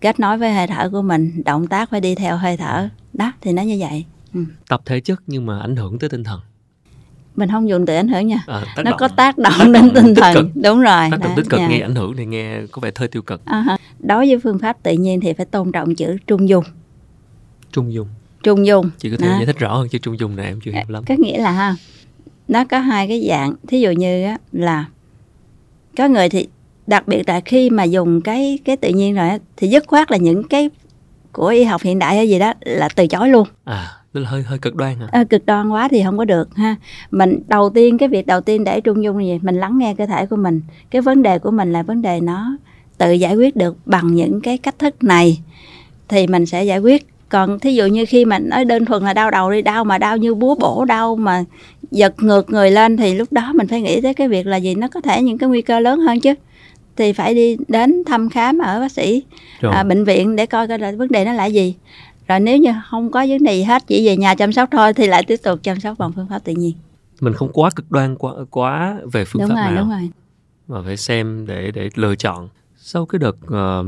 [0.00, 2.88] kết nối với hơi thở của mình động tác phải đi theo hơi thở.
[3.12, 4.04] Đó thì nó như vậy.
[4.68, 6.40] Tập thể chất nhưng mà ảnh hưởng tới tinh thần.
[7.36, 8.38] Mình không dùng từ ảnh hưởng nha.
[8.46, 10.34] À, nó động, có tác động Tác đến tinh thần.
[10.34, 10.46] cực.
[10.62, 11.08] đúng rồi.
[11.10, 11.68] Tác động tích cực dạ.
[11.68, 13.44] nghe ảnh hưởng thì nghe có vẻ hơi tiêu cực.
[13.44, 16.64] À đối với phương pháp tự nhiên thì phải tôn trọng chữ trung dung
[17.72, 18.08] trung dung
[18.42, 19.32] trung dung chị có thể Đó.
[19.36, 21.04] giải thích rõ hơn chứ trung dung này em chưa hiểu lắm.
[21.08, 21.74] Có nghĩa là ha
[22.48, 23.54] nó có hai cái dạng.
[23.68, 24.84] Thí dụ như á, là
[25.96, 26.48] có người thì
[26.86, 30.16] đặc biệt là khi mà dùng cái cái tự nhiên rồi thì dứt khoát là
[30.16, 30.70] những cái
[31.32, 33.48] của y học hiện đại hay gì đó là từ chối luôn.
[33.64, 35.06] À tức là hơi hơi cực đoan hả?
[35.12, 36.76] À, cực đoan quá thì không có được ha.
[37.10, 39.38] Mình đầu tiên cái việc đầu tiên để trung dung gì?
[39.42, 40.60] Mình lắng nghe cơ thể của mình.
[40.90, 42.56] Cái vấn đề của mình là vấn đề nó
[42.98, 45.38] tự giải quyết được bằng những cái cách thức này
[46.08, 47.06] thì mình sẽ giải quyết.
[47.28, 49.98] Còn thí dụ như khi mà nói đơn thuần là đau đầu đi đau mà
[49.98, 51.44] đau như búa bổ đau mà
[51.90, 54.74] giật ngược người lên thì lúc đó mình phải nghĩ tới cái việc là gì?
[54.74, 56.34] Nó có thể những cái nguy cơ lớn hơn chứ
[56.96, 59.22] thì phải đi đến thăm khám ở bác sĩ
[59.60, 61.74] à, bệnh viện để coi coi là vấn đề nó là gì.
[62.28, 64.92] Rồi nếu như không có vấn đề gì hết chỉ về nhà chăm sóc thôi
[64.92, 66.72] thì lại tiếp tục chăm sóc bằng phương pháp tự nhiên.
[67.20, 69.82] Mình không quá cực đoan quá quá về phương đúng pháp rồi, nào.
[69.82, 70.10] đúng rồi.
[70.68, 72.48] mà phải xem để để lựa chọn.
[72.76, 73.86] Sau cái đợt uh,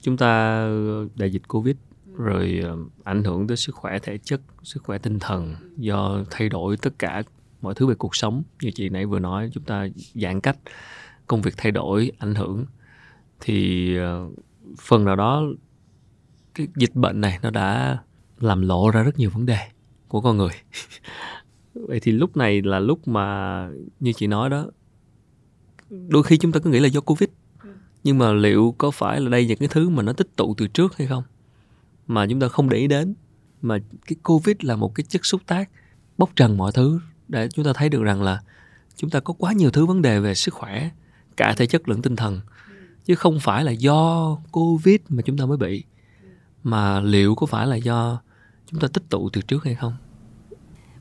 [0.00, 0.64] chúng ta
[1.14, 1.76] đại dịch covid
[2.16, 6.48] rồi uh, ảnh hưởng tới sức khỏe thể chất sức khỏe tinh thần do thay
[6.48, 7.22] đổi tất cả
[7.62, 10.56] mọi thứ về cuộc sống như chị nãy vừa nói chúng ta giãn cách
[11.26, 12.66] công việc thay đổi, ảnh hưởng.
[13.40, 14.28] Thì ờ,
[14.80, 15.42] phần nào đó
[16.54, 17.98] cái dịch bệnh này nó đã
[18.40, 19.58] làm lộ ra rất nhiều vấn đề
[20.08, 20.52] của con người.
[21.74, 23.68] Vậy thì lúc này là lúc mà
[24.00, 24.66] như chị nói đó,
[25.90, 27.28] đôi khi chúng ta cứ nghĩ là do covid.
[28.04, 30.66] Nhưng mà liệu có phải là đây những cái thứ mà nó tích tụ từ
[30.66, 31.22] trước hay không?
[32.06, 33.14] Mà chúng ta không để ý đến.
[33.62, 35.70] Mà cái covid là một cái chất xúc tác
[36.18, 38.42] bóc trần mọi thứ để chúng ta thấy được rằng là
[38.96, 40.90] chúng ta có quá nhiều thứ vấn đề về sức khỏe
[41.36, 42.40] cả thể chất lẫn tinh thần.
[43.04, 45.84] Chứ không phải là do covid mà chúng ta mới bị.
[46.62, 48.20] Mà liệu có phải là do
[48.70, 49.94] chúng ta tích tụ từ trước hay không?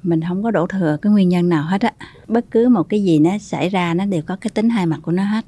[0.04, 1.94] Mình không có đổ thừa cái nguyên nhân nào hết á.
[2.28, 5.00] Bất cứ một cái gì nó xảy ra, nó đều có cái tính hai mặt
[5.02, 5.46] của nó hết.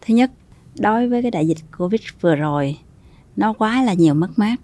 [0.00, 0.30] Thứ nhất,
[0.78, 2.78] đối với cái đại dịch covid vừa rồi,
[3.36, 4.60] nó quá là nhiều mất mát.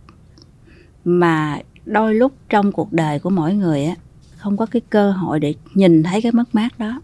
[1.04, 3.94] Mà đôi lúc trong cuộc đời của mỗi người á,
[4.36, 7.00] không có cái cơ hội để nhìn thấy cái mất mát đó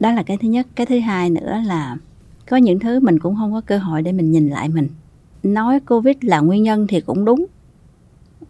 [0.00, 0.66] đó là cái thứ nhất.
[0.74, 1.96] Cái thứ hai nữa là
[2.48, 4.88] có những thứ mình cũng không có cơ hội để mình nhìn lại mình.
[5.42, 7.46] Nói covid là nguyên nhân thì cũng đúng.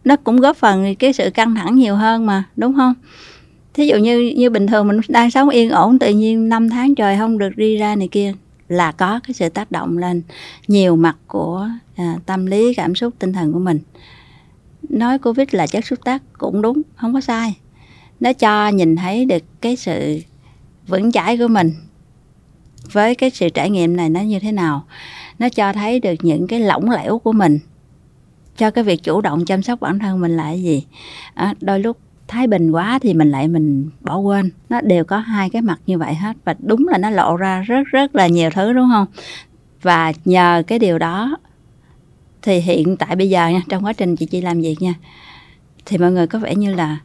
[0.04, 2.94] Nó cũng góp phần cái sự căng thẳng nhiều hơn mà đúng không?
[3.74, 6.94] Thí dụ như như bình thường mình đang sống yên ổn tự nhiên năm tháng
[6.94, 8.34] trời không được đi ra này kia
[8.68, 10.22] là có cái sự tác động lên
[10.68, 13.78] nhiều mặt của à, tâm lý cảm xúc tinh thần của mình.
[14.88, 17.56] Nói covid là chất xúc tác cũng đúng không có sai.
[18.20, 20.18] Nó cho nhìn thấy được cái sự
[20.86, 21.72] vững chãi của mình
[22.92, 24.84] với cái sự trải nghiệm này nó như thế nào?
[25.38, 27.58] Nó cho thấy được những cái lỏng lẻo của mình.
[28.56, 30.84] Cho cái việc chủ động chăm sóc bản thân mình là cái gì?
[31.34, 31.96] À, đôi lúc
[32.28, 34.50] thái bình quá thì mình lại mình bỏ quên.
[34.68, 36.36] Nó đều có hai cái mặt như vậy hết.
[36.44, 39.06] Và đúng là nó lộ ra rất rất là nhiều thứ đúng không?
[39.82, 41.36] Và nhờ cái điều đó
[42.42, 44.94] thì hiện tại bây giờ nha trong quá trình chị chị làm việc nha
[45.84, 46.98] thì mọi người có vẻ như là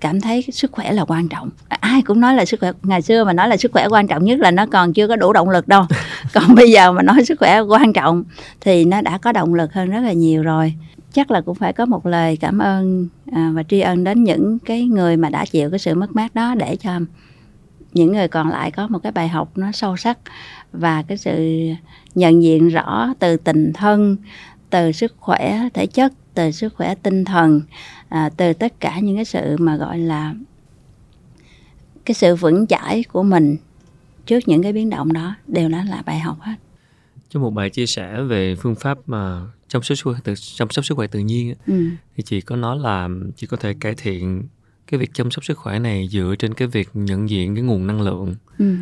[0.00, 1.50] cảm thấy sức khỏe là quan trọng.
[1.68, 4.24] Ai cũng nói là sức khỏe ngày xưa mà nói là sức khỏe quan trọng
[4.24, 5.86] nhất là nó còn chưa có đủ động lực đâu.
[6.34, 8.24] Còn bây giờ mà nói sức khỏe quan trọng
[8.60, 10.74] thì nó đã có động lực hơn rất là nhiều rồi.
[11.12, 14.58] Chắc là cũng phải có một lời cảm ơn à, và tri ân đến những
[14.58, 17.00] cái người mà đã chịu cái sự mất mát đó để cho
[17.92, 20.18] những người còn lại có một cái bài học nó sâu sắc
[20.72, 21.58] và cái sự
[22.14, 24.16] nhận diện rõ từ tình thân
[24.70, 27.62] từ sức khỏe thể chất từ sức khỏe tinh thần
[28.08, 30.34] à, từ tất cả những cái sự mà gọi là
[32.04, 33.56] cái sự vững chãi của mình
[34.26, 36.54] trước những cái biến động đó đều đó là bài học hết.
[37.30, 40.70] Trong một bài chia sẻ về phương pháp mà chăm sóc sức khỏe tự chăm
[40.70, 41.88] sóc sức khỏe tự nhiên ừ.
[42.16, 44.42] thì chị có nói là chị có thể cải thiện
[44.86, 47.86] cái việc chăm sóc sức khỏe này dựa trên cái việc nhận diện cái nguồn
[47.86, 48.34] năng lượng.
[48.58, 48.74] Ừ.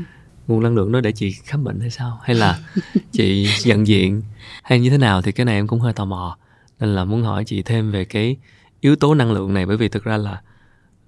[0.47, 2.21] nguồn năng lượng đó để chị khám bệnh hay sao?
[2.23, 2.59] Hay là
[3.13, 4.23] chị nhận diện?
[4.63, 6.37] Hay như thế nào thì cái này em cũng hơi tò mò
[6.83, 8.37] nên là muốn hỏi chị thêm về cái
[8.81, 10.43] yếu tố năng lượng này bởi vì thực ra là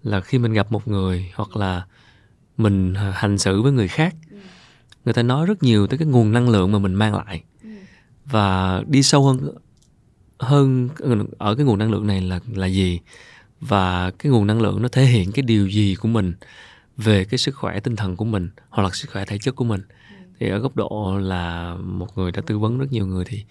[0.02, 1.86] là khi mình gặp một người hoặc là
[2.56, 4.14] mình hành xử với người khác
[5.04, 7.42] người ta nói rất nhiều tới cái nguồn năng lượng mà mình mang lại.
[8.24, 9.54] Và đi sâu hơn
[10.38, 10.88] hơn
[11.38, 13.00] ở cái nguồn năng lượng này là là gì?
[13.60, 16.34] Và cái nguồn năng lượng nó thể hiện cái điều gì của mình
[16.96, 19.64] về cái sức khỏe tinh thần của mình hoặc là sức khỏe thể chất của
[19.64, 19.80] mình?
[20.40, 23.44] Thì ở góc độ là một người đã tư vấn rất nhiều người thì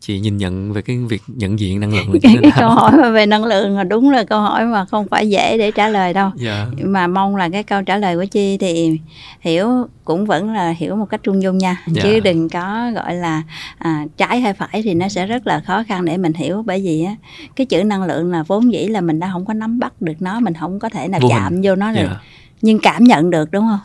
[0.00, 3.10] chị nhìn nhận về cái việc nhận diện năng lượng cái, cái câu hỏi mà
[3.10, 6.12] về năng lượng là đúng là câu hỏi mà không phải dễ để trả lời
[6.12, 6.68] đâu yeah.
[6.78, 6.84] Dạ.
[6.84, 9.00] mà mong là cái câu trả lời của chi thì
[9.40, 9.68] hiểu
[10.04, 11.88] cũng vẫn là hiểu một cách trung dung nha yeah.
[11.92, 12.02] Dạ.
[12.02, 13.42] chứ đừng có gọi là
[13.78, 16.80] à, trái hay phải thì nó sẽ rất là khó khăn để mình hiểu bởi
[16.80, 17.16] vì á
[17.56, 20.22] cái chữ năng lượng là vốn dĩ là mình đã không có nắm bắt được
[20.22, 21.62] nó mình không có thể nào vô chạm hình.
[21.64, 22.22] vô nó được yeah.
[22.62, 23.80] nhưng cảm nhận được đúng không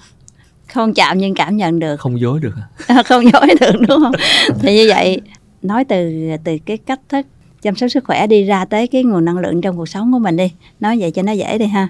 [0.74, 2.54] không chạm nhưng cảm nhận được không dối được
[3.06, 4.13] không dối được đúng không
[4.62, 5.21] thì như vậy
[5.62, 7.26] nói từ từ cái cách thức
[7.62, 10.19] chăm sóc sức khỏe đi ra tới cái nguồn năng lượng trong cuộc sống của
[10.19, 10.52] mình đi.
[10.80, 11.88] Nói vậy cho nó dễ đi ha.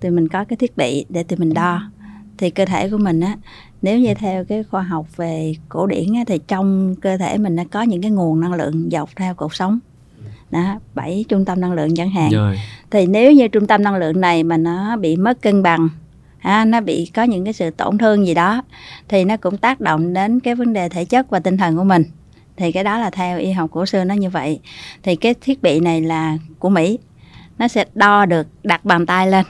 [0.00, 1.90] Từ mình có cái thiết bị để tụi mình đo.
[2.38, 3.36] Thì cơ thể của mình á
[3.82, 7.56] nếu như theo cái khoa học về cổ điển á, thì trong cơ thể mình
[7.56, 9.78] nó có những cái nguồn năng lượng dọc theo cuộc sống.
[10.50, 12.30] Đó bảy trung tâm năng lượng chẳng hạn.
[12.30, 12.60] Rồi.
[12.90, 15.88] thì nếu như trung tâm năng lượng này mà nó bị mất cân bằng
[16.38, 18.62] ha, nó bị có những cái sự tổn thương gì đó
[19.08, 21.84] thì nó cũng tác động đến cái vấn đề thể chất và tinh thần của
[21.84, 22.04] mình
[22.62, 24.60] thì cái đó là theo y học cổ xưa nó như vậy.
[25.02, 26.98] Thì cái thiết bị này là của mỹ.
[27.58, 29.44] Nó sẽ đo được đặt bàn tay lên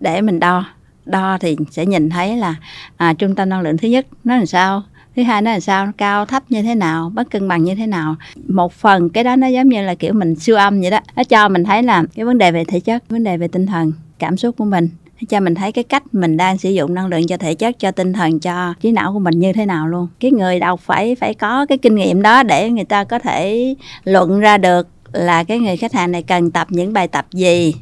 [0.00, 0.64] để mình đo.
[1.04, 2.54] Đo thì sẽ nhìn thấy là
[2.96, 4.82] à, trung tâm năng lượng thứ nhất nó làm sao
[5.16, 7.74] thứ hai nó làm sao nó cao thấp như thế nào bất cân bằng như
[7.74, 8.16] thế nào.
[8.48, 11.00] Một phần cái đó nó giống như là kiểu mình siêu âm vậy đó.
[11.16, 13.66] Nó cho mình thấy là cái vấn đề về thể chất vấn đề về tinh
[13.66, 14.88] thần cảm xúc của mình
[15.28, 17.90] cho mình thấy cái cách mình đang sử dụng năng lượng cho thể chất cho
[17.90, 20.08] tinh thần cho trí não của mình như thế nào luôn.
[20.20, 23.74] Cái người đọc phải phải có cái kinh nghiệm đó để người ta có thể
[24.04, 27.74] luận ra được là cái người khách hàng này cần tập những bài tập gì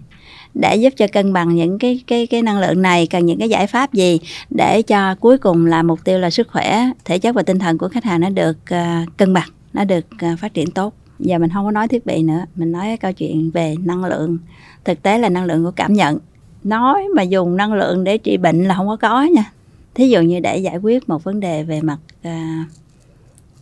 [0.55, 3.49] để giúp cho cân bằng những cái cái cái năng lượng này cần những cái
[3.49, 7.35] giải pháp gì để cho cuối cùng là mục tiêu là sức khỏe thể chất
[7.35, 10.55] và tinh thần của khách hàng nó được uh, cân bằng nó được uh, phát
[10.55, 10.95] triển tốt.
[11.19, 14.05] Giờ mình không có nói thiết bị nữa mình nói cái câu chuyện về năng
[14.05, 14.39] lượng
[14.85, 16.19] thực tế là năng lượng của cảm nhận
[16.65, 19.53] nói mà dùng năng lượng để trị bệnh là không có có nha.
[19.95, 22.65] Thí dụ như để giải quyết một vấn đề về mặt à,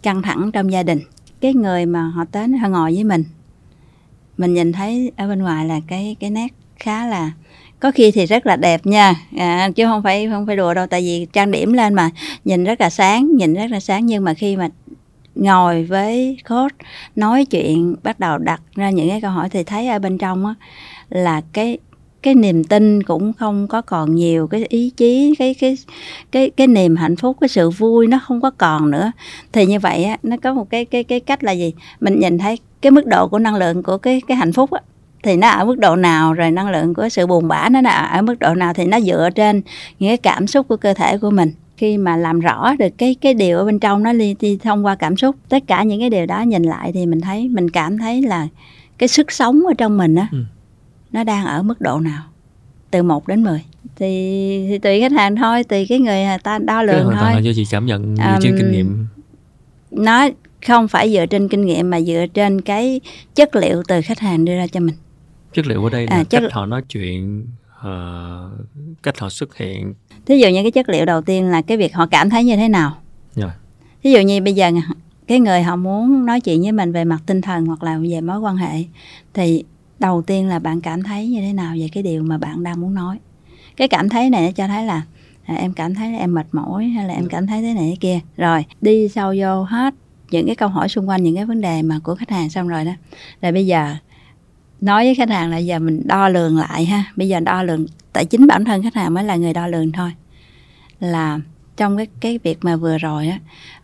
[0.02, 1.00] căng thẳng trong gia đình
[1.40, 3.24] cái người mà họ tới họ ngồi với mình
[4.38, 7.32] mình nhìn thấy ở bên ngoài là cái cái nét khá là
[7.80, 9.14] có khi thì rất là đẹp nha.
[9.36, 12.10] À, chứ không phải không phải đùa đâu tại vì trang điểm lên mà
[12.44, 14.06] nhìn rất là sáng nhìn rất là sáng.
[14.06, 14.68] Nhưng mà khi mà
[15.34, 16.72] ngồi với coach
[17.16, 20.46] nói chuyện bắt đầu đặt ra những cái câu hỏi thì thấy ở bên trong
[20.46, 20.54] á
[21.08, 21.78] là cái
[22.22, 25.76] cái niềm tin cũng không có còn nhiều cái ý chí cái cái
[26.32, 29.12] cái cái niềm hạnh phúc cái sự vui nó không có còn nữa.
[29.52, 31.74] Thì như vậy á nó có một cái cái cái cách là gì?
[32.00, 34.80] Mình nhìn thấy cái mức độ của năng lượng của cái cái hạnh phúc á
[35.22, 38.22] thì nó ở mức độ nào rồi năng lượng của sự buồn bã nó ở
[38.22, 39.62] mức độ nào thì nó dựa trên
[39.98, 41.52] những cái cảm xúc của cơ thể của mình.
[41.76, 44.86] Khi mà làm rõ được cái cái điều ở bên trong nó đi, đi thông
[44.86, 47.70] qua cảm xúc tất cả những cái điều đó nhìn lại thì mình thấy mình
[47.70, 48.48] cảm thấy là
[48.98, 50.38] cái sức sống ở trong mình á ừ
[51.12, 52.22] nó đang ở mức độ nào?
[52.90, 53.64] Từ 1 đến 10
[53.96, 57.32] thì, thì tùy khách hàng thôi tùy cái người ta đo lường thôi.
[57.32, 59.06] là do chị cảm nhận um, trên kinh nghiệm.
[59.90, 60.28] nó
[60.66, 63.00] không phải dựa trên kinh nghiệm mà dựa trên cái
[63.34, 64.94] chất liệu từ khách hàng đưa ra cho mình.
[65.54, 66.40] Chất liệu ở đây là à, chất...
[66.40, 67.46] cách họ nói chuyện
[67.78, 67.84] uh,
[69.02, 69.94] cách họ xuất hiện.
[70.26, 72.56] Thí dụ như cái chất liệu đầu tiên là cái việc họ cảm thấy như
[72.56, 72.96] thế nào?
[73.36, 73.50] Yeah.
[74.02, 74.70] thí dụ như bây giờ
[75.26, 78.20] cái người họ muốn nói chuyện với mình về mặt tinh thần hoặc là về
[78.20, 78.84] mối quan hệ
[79.34, 79.64] thì
[79.98, 82.80] đầu tiên là bạn cảm thấy như thế nào về cái điều mà bạn đang
[82.80, 83.18] muốn nói?
[83.76, 85.02] Cái cảm thấy này nó cho thấy là
[85.44, 87.90] à, em cảm thấy là em mệt mỏi hay là em cảm thấy thế này
[87.90, 88.20] thế kia.
[88.36, 89.94] Rồi đi sâu vô hết
[90.30, 92.68] những cái câu hỏi xung quanh những cái vấn đề mà của khách hàng xong
[92.68, 92.92] rồi đó.
[93.40, 93.94] Là bây giờ
[94.80, 97.04] nói với khách hàng là giờ mình đo lường lại ha.
[97.16, 99.92] Bây giờ đo lường tại chính bản thân khách hàng mới là người đo lường
[99.92, 100.12] thôi.
[101.00, 101.40] Là
[101.76, 103.38] trong cái cái việc mà vừa rồi á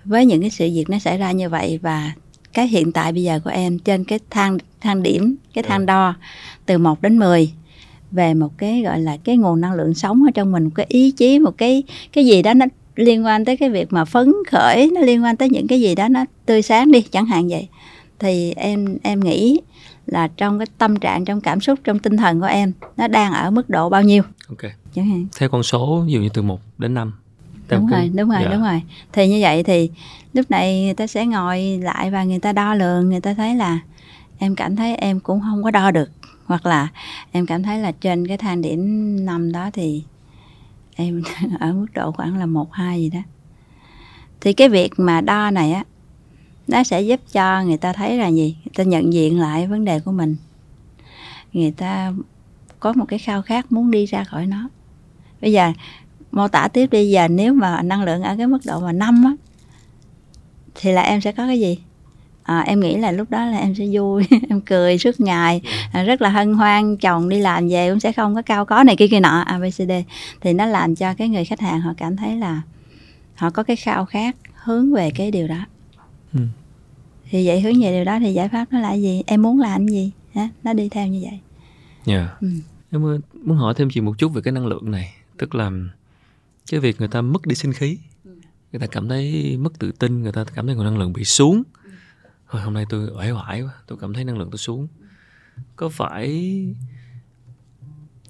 [0.04, 2.12] với những cái sự việc nó xảy ra như vậy và
[2.54, 6.14] cái hiện tại bây giờ của em trên cái thang thang điểm cái thang đo
[6.66, 7.52] từ 1 đến 10
[8.10, 10.86] về một cái gọi là cái nguồn năng lượng sống ở trong mình một cái
[10.88, 14.32] ý chí một cái cái gì đó nó liên quan tới cái việc mà phấn
[14.50, 17.48] khởi nó liên quan tới những cái gì đó nó tươi sáng đi chẳng hạn
[17.48, 17.68] vậy.
[18.18, 19.60] Thì em em nghĩ
[20.06, 23.32] là trong cái tâm trạng trong cảm xúc trong tinh thần của em nó đang
[23.32, 24.22] ở mức độ bao nhiêu?
[24.48, 24.72] Ok.
[24.94, 25.26] Chẳng hạn.
[25.38, 27.12] Theo con số ví dụ như từ 1 đến 5
[27.68, 28.48] đúng rồi đúng rồi dạ.
[28.50, 28.82] đúng rồi.
[29.12, 29.90] Thì như vậy thì
[30.32, 33.54] lúc này người ta sẽ ngồi lại và người ta đo lường người ta thấy
[33.54, 33.78] là
[34.38, 36.10] em cảm thấy em cũng không có đo được
[36.46, 36.88] hoặc là
[37.32, 40.02] em cảm thấy là trên cái thang điểm năm đó thì
[40.96, 41.22] em
[41.60, 43.20] ở mức độ khoảng là một hai gì đó.
[44.40, 45.84] Thì cái việc mà đo này á
[46.68, 48.56] nó sẽ giúp cho người ta thấy là gì?
[48.64, 50.36] Người ta nhận diện lại vấn đề của mình.
[51.52, 52.12] Người ta
[52.80, 54.68] có một cái khao khát muốn đi ra khỏi nó.
[55.40, 55.72] Bây giờ
[56.34, 57.10] mô tả tiếp đi.
[57.10, 59.32] Giờ nếu mà năng lượng ở cái mức độ mà năm á
[60.74, 61.78] thì là em sẽ có cái gì?
[62.42, 65.60] À, em nghĩ là lúc đó là em sẽ vui em cười suốt ngày
[65.92, 68.82] à, rất là hân hoan chồng đi làm về cũng sẽ không có cao có
[68.82, 69.90] này kia kia nọ abcd
[70.40, 72.62] thì nó làm cho cái người khách hàng họ cảm thấy là
[73.34, 75.66] họ có cái khao khát hướng về cái điều đó.
[76.32, 76.40] Ừ.
[77.30, 79.22] thì vậy hướng về điều đó thì giải pháp nó là gì?
[79.26, 80.12] Em muốn làm gì?
[80.34, 80.48] Ha?
[80.64, 81.38] nó đi theo như vậy.
[82.04, 82.14] Dạ.
[82.14, 82.40] Yeah.
[82.40, 82.48] ừ.
[82.90, 83.02] em
[83.44, 85.14] muốn hỏi thêm chị một chút về cái năng lượng này.
[85.38, 85.70] Tức là
[86.70, 87.98] cái việc người ta mất đi sinh khí
[88.72, 91.24] người ta cảm thấy mất tự tin người ta cảm thấy nguồn năng lượng bị
[91.24, 91.62] xuống.
[92.50, 94.88] Thôi, hôm nay tôi uể oải quá tôi cảm thấy năng lượng tôi xuống.
[95.76, 96.28] Có phải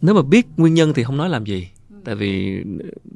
[0.00, 1.68] nếu mà biết nguyên nhân thì không nói làm gì
[2.04, 2.62] tại vì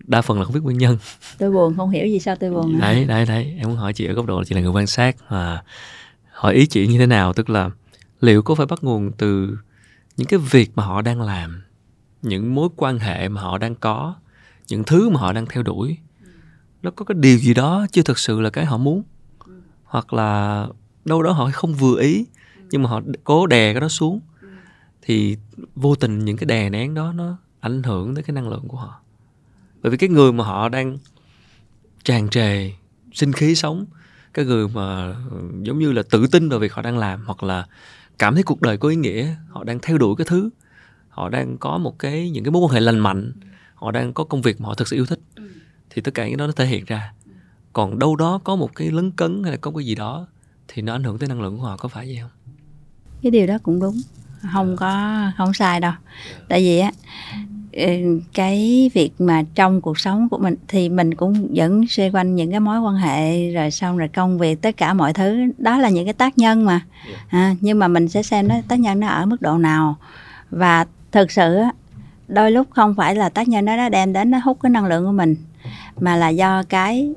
[0.07, 0.99] đa phần là không biết nguyên nhân.
[1.39, 3.55] Tôi buồn không hiểu gì sao tôi buồn đấy đấy đấy.
[3.59, 5.63] Em muốn hỏi chị ở góc độ là chị là người quan sát và
[6.31, 7.71] hỏi ý chị như thế nào tức là
[8.21, 9.59] liệu có phải bắt nguồn từ
[10.17, 11.63] những cái việc mà họ đang làm
[12.23, 14.15] những mối quan hệ mà họ đang có
[14.69, 15.99] những thứ mà họ đang theo đuổi.
[16.83, 19.03] Nó có cái điều gì đó chưa thực sự là cái họ muốn.
[19.85, 20.67] Hoặc là
[21.05, 22.27] đâu đó họ không vừa ý,
[22.71, 24.21] nhưng mà họ cố đè cái đó xuống.
[25.03, 25.37] Thì
[25.75, 28.77] vô tình những cái đè nén đó nó ảnh hưởng tới cái năng lượng của
[28.77, 29.01] họ.
[29.83, 30.99] Bởi vì cái người mà họ đang
[32.05, 32.73] tràn trề
[33.13, 33.87] sinh khí sống,
[34.35, 37.43] cái người mà ừ, giống như là tự tin vào việc họ đang làm, hoặc
[37.43, 37.67] là
[38.19, 40.51] cảm thấy cuộc đời có ý nghĩa, họ đang theo đuổi cái thứ,
[41.09, 43.33] họ đang có một cái, những cái mối quan hệ lành mạnh
[43.79, 45.21] họ đang có công việc mà họ thực sự yêu thích.
[45.91, 47.13] Thì tất cả những đó nó thể hiện ra.
[47.73, 50.27] Còn đâu đó có một cái lấn cấn hay là có cái gì đó
[50.69, 52.31] thì nó ảnh hưởng tới năng lượng của họ có phải vậy không?
[53.23, 54.01] Cái điều đó cũng đúng.
[54.53, 55.93] Không có không sai đâu.
[56.49, 56.91] Tại vì á
[57.73, 62.37] ừ, cái việc mà trong cuộc sống của mình thì mình cũng vẫn xoay quanh
[62.37, 65.53] những cái mối quan hệ rồi xong rồi công việc tất cả mọi thứ.
[65.59, 66.81] Đó là những cái tác nhân mà.
[67.29, 69.97] À, nhưng mà mình sẽ xem nó tác nhân nó ở mức độ nào.
[70.51, 71.73] Và thực sự á
[72.29, 74.87] đôi lúc không phải là tác nhân đó nó đem đến nó hút cái năng
[74.87, 75.37] lượng của mình
[76.01, 77.13] mà là do cái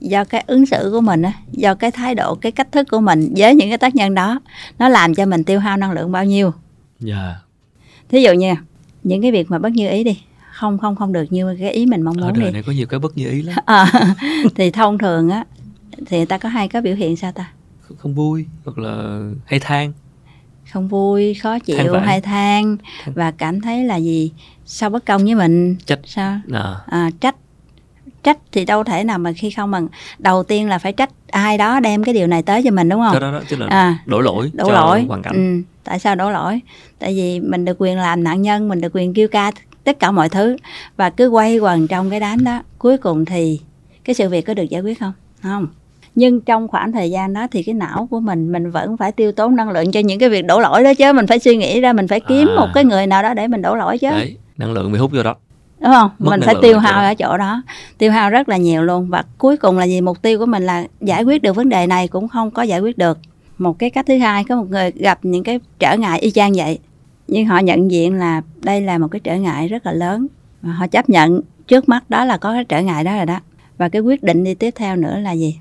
[0.00, 3.00] do cái ứng xử của mình á do cái thái độ cái cách thức của
[3.00, 4.40] mình với những cái tác nhân đó
[4.78, 6.52] nó làm cho mình tiêu hao năng lượng bao nhiêu.
[7.00, 7.24] Dạ.
[7.24, 7.36] Yeah.
[8.08, 8.54] thí dụ như
[9.02, 11.86] những cái việc mà bất như ý đi không không không được như cái ý
[11.86, 12.52] mình mong muốn ở đời đi.
[12.52, 13.56] này có nhiều cái bất như ý lắm.
[13.66, 13.92] À,
[14.54, 15.44] thì thông thường á
[16.06, 17.52] thì người ta có hai cái biểu hiện sao ta?
[17.98, 19.92] Không vui hoặc là hay than
[20.74, 22.02] không vui khó Than chịu vãn.
[22.02, 22.76] hay than.
[23.04, 23.14] Than.
[23.14, 24.32] và cảm thấy là gì?
[24.66, 25.76] Sao bất công với mình?
[25.86, 26.00] Trách.
[26.04, 26.38] sao?
[26.52, 27.36] À, à, trách.
[28.22, 29.80] Trách thì đâu thể nào mà khi không mà
[30.18, 33.00] đầu tiên là phải trách ai đó đem cái điều này tới cho mình đúng
[33.00, 33.20] đó không?
[33.20, 33.98] Đó đó tức là à.
[34.06, 35.04] đổ lỗi đổ lỗi.
[35.08, 35.34] hoàn cảnh.
[35.34, 35.62] Ừ.
[35.84, 36.60] tại sao đổ lỗi?
[36.98, 39.50] Tại vì mình được quyền làm nạn nhân mình được quyền kêu ca
[39.84, 40.56] tất cả mọi thứ.
[40.96, 42.62] Và cứ quay quần trong cái đám đó.
[42.78, 43.60] Cuối cùng thì
[44.04, 45.12] cái sự việc có được giải quyết không?
[45.42, 45.66] Không
[46.14, 49.32] nhưng trong khoảng thời gian đó thì cái não của mình mình vẫn phải tiêu
[49.32, 51.12] tốn năng lượng cho những cái việc đổ lỗi đó chứ.
[51.12, 52.54] Mình phải suy nghĩ ra mình phải kiếm À.
[52.56, 54.10] một cái người nào đó để mình đổ lỗi chứ.
[54.10, 55.36] Đấy năng lượng bị hút vô đó.
[55.80, 56.10] Đúng không?
[56.18, 57.62] Mất mình phải tiêu hao ở chỗ đó
[57.98, 59.08] tiêu hao rất là nhiều luôn.
[59.08, 60.00] Và cuối cùng là gì?
[60.00, 62.80] Mục tiêu của mình là giải quyết được vấn đề này cũng không có giải
[62.80, 63.18] quyết được.
[63.58, 66.52] Một cái cách thứ hai có một người gặp những cái trở ngại y chang
[66.56, 66.78] vậy.
[67.28, 70.26] Nhưng họ nhận diện là đây là một cái trở ngại rất là lớn.
[70.62, 73.40] Và họ chấp nhận trước mắt đó là có cái trở ngại đó rồi đó.
[73.78, 75.56] Và cái quyết định đi tiếp theo nữa là gì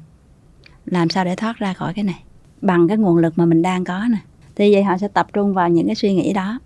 [0.85, 2.23] làm sao để thoát ra khỏi cái này?
[2.61, 4.17] Bằng cái nguồn lực mà mình đang có nè.
[4.55, 6.59] Thì vậy họ sẽ tập trung vào những cái suy nghĩ đó.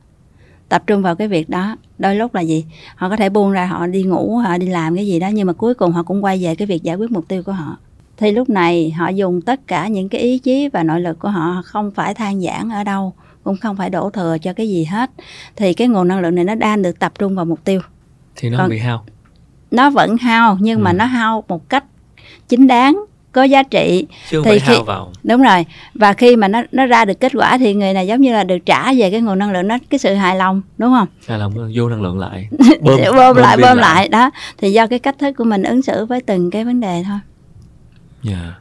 [0.69, 1.75] Tập trung vào cái việc đó.
[1.97, 2.65] Đôi lúc là gì?
[2.95, 5.47] Họ có thể buông ra họ đi ngủ họ đi làm cái gì đó nhưng
[5.47, 7.77] mà cuối cùng họ cũng quay về cái việc giải quyết mục tiêu của họ.
[8.17, 11.29] Thì lúc này họ dùng tất cả những cái ý chí và nội lực của
[11.29, 14.83] họ không phải than giảng ở đâu cũng không phải đổ thừa cho cái gì
[14.85, 15.11] hết.
[15.55, 17.81] Thì cái nguồn năng lượng này nó đang được tập trung vào mục tiêu.
[18.35, 19.05] Thì nó Còn- bị hao.
[19.71, 20.95] Nó vẫn hao nhưng mà Ừ.
[20.95, 21.83] nó hao một cách
[22.49, 23.05] chính đáng
[23.37, 25.11] có giá trị chứ Thì khi- vào.
[25.23, 25.65] Đúng rồi.
[25.93, 28.43] Và khi mà nó nó ra được kết quả thì người này giống như là
[28.43, 31.07] được trả về cái nguồn năng lượng nó cái sự hài lòng đúng không?
[31.27, 32.47] Hay là vô năng lượng lại.
[32.81, 34.07] Bơm, bơm lại pin bơm lại.
[34.07, 34.31] đó.
[34.57, 37.19] Thì do cái cách thức của mình ứng xử với từng cái vấn đề thôi.
[38.23, 38.53] Dạ.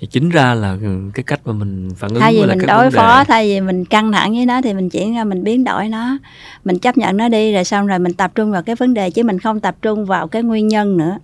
[0.00, 2.66] thì chính ra là ừ, cái cách mà mình phản ứng thay vì lại mình
[2.66, 5.64] đối phó thay vì mình căng thẳng với nó thì mình chuyển ra mình biến
[5.64, 6.18] đổi nó.
[6.64, 9.10] Mình chấp nhận nó đi rồi xong rồi mình tập trung vào cái vấn đề
[9.10, 11.18] chứ mình không tập trung vào cái nguyên nhân nữa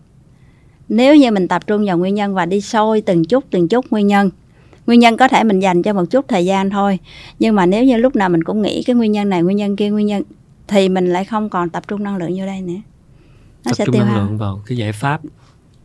[0.90, 3.87] nếu như mình tập trung vào nguyên nhân và đi sôi từng chút từng chút
[3.90, 4.31] nguyên nhân
[4.87, 6.98] nguyên nhân có thể mình dành cho một chút thời gian thôi.
[7.38, 9.76] Nhưng mà nếu như lúc nào mình cũng nghĩ cái nguyên nhân này nguyên nhân
[9.76, 10.22] kia nguyên nhân
[10.68, 12.74] thì mình lại không còn tập trung năng lượng vô đây nữa.
[13.64, 15.20] Nó tập sẽ trung tiêu năng hao lượng vào cái giải pháp.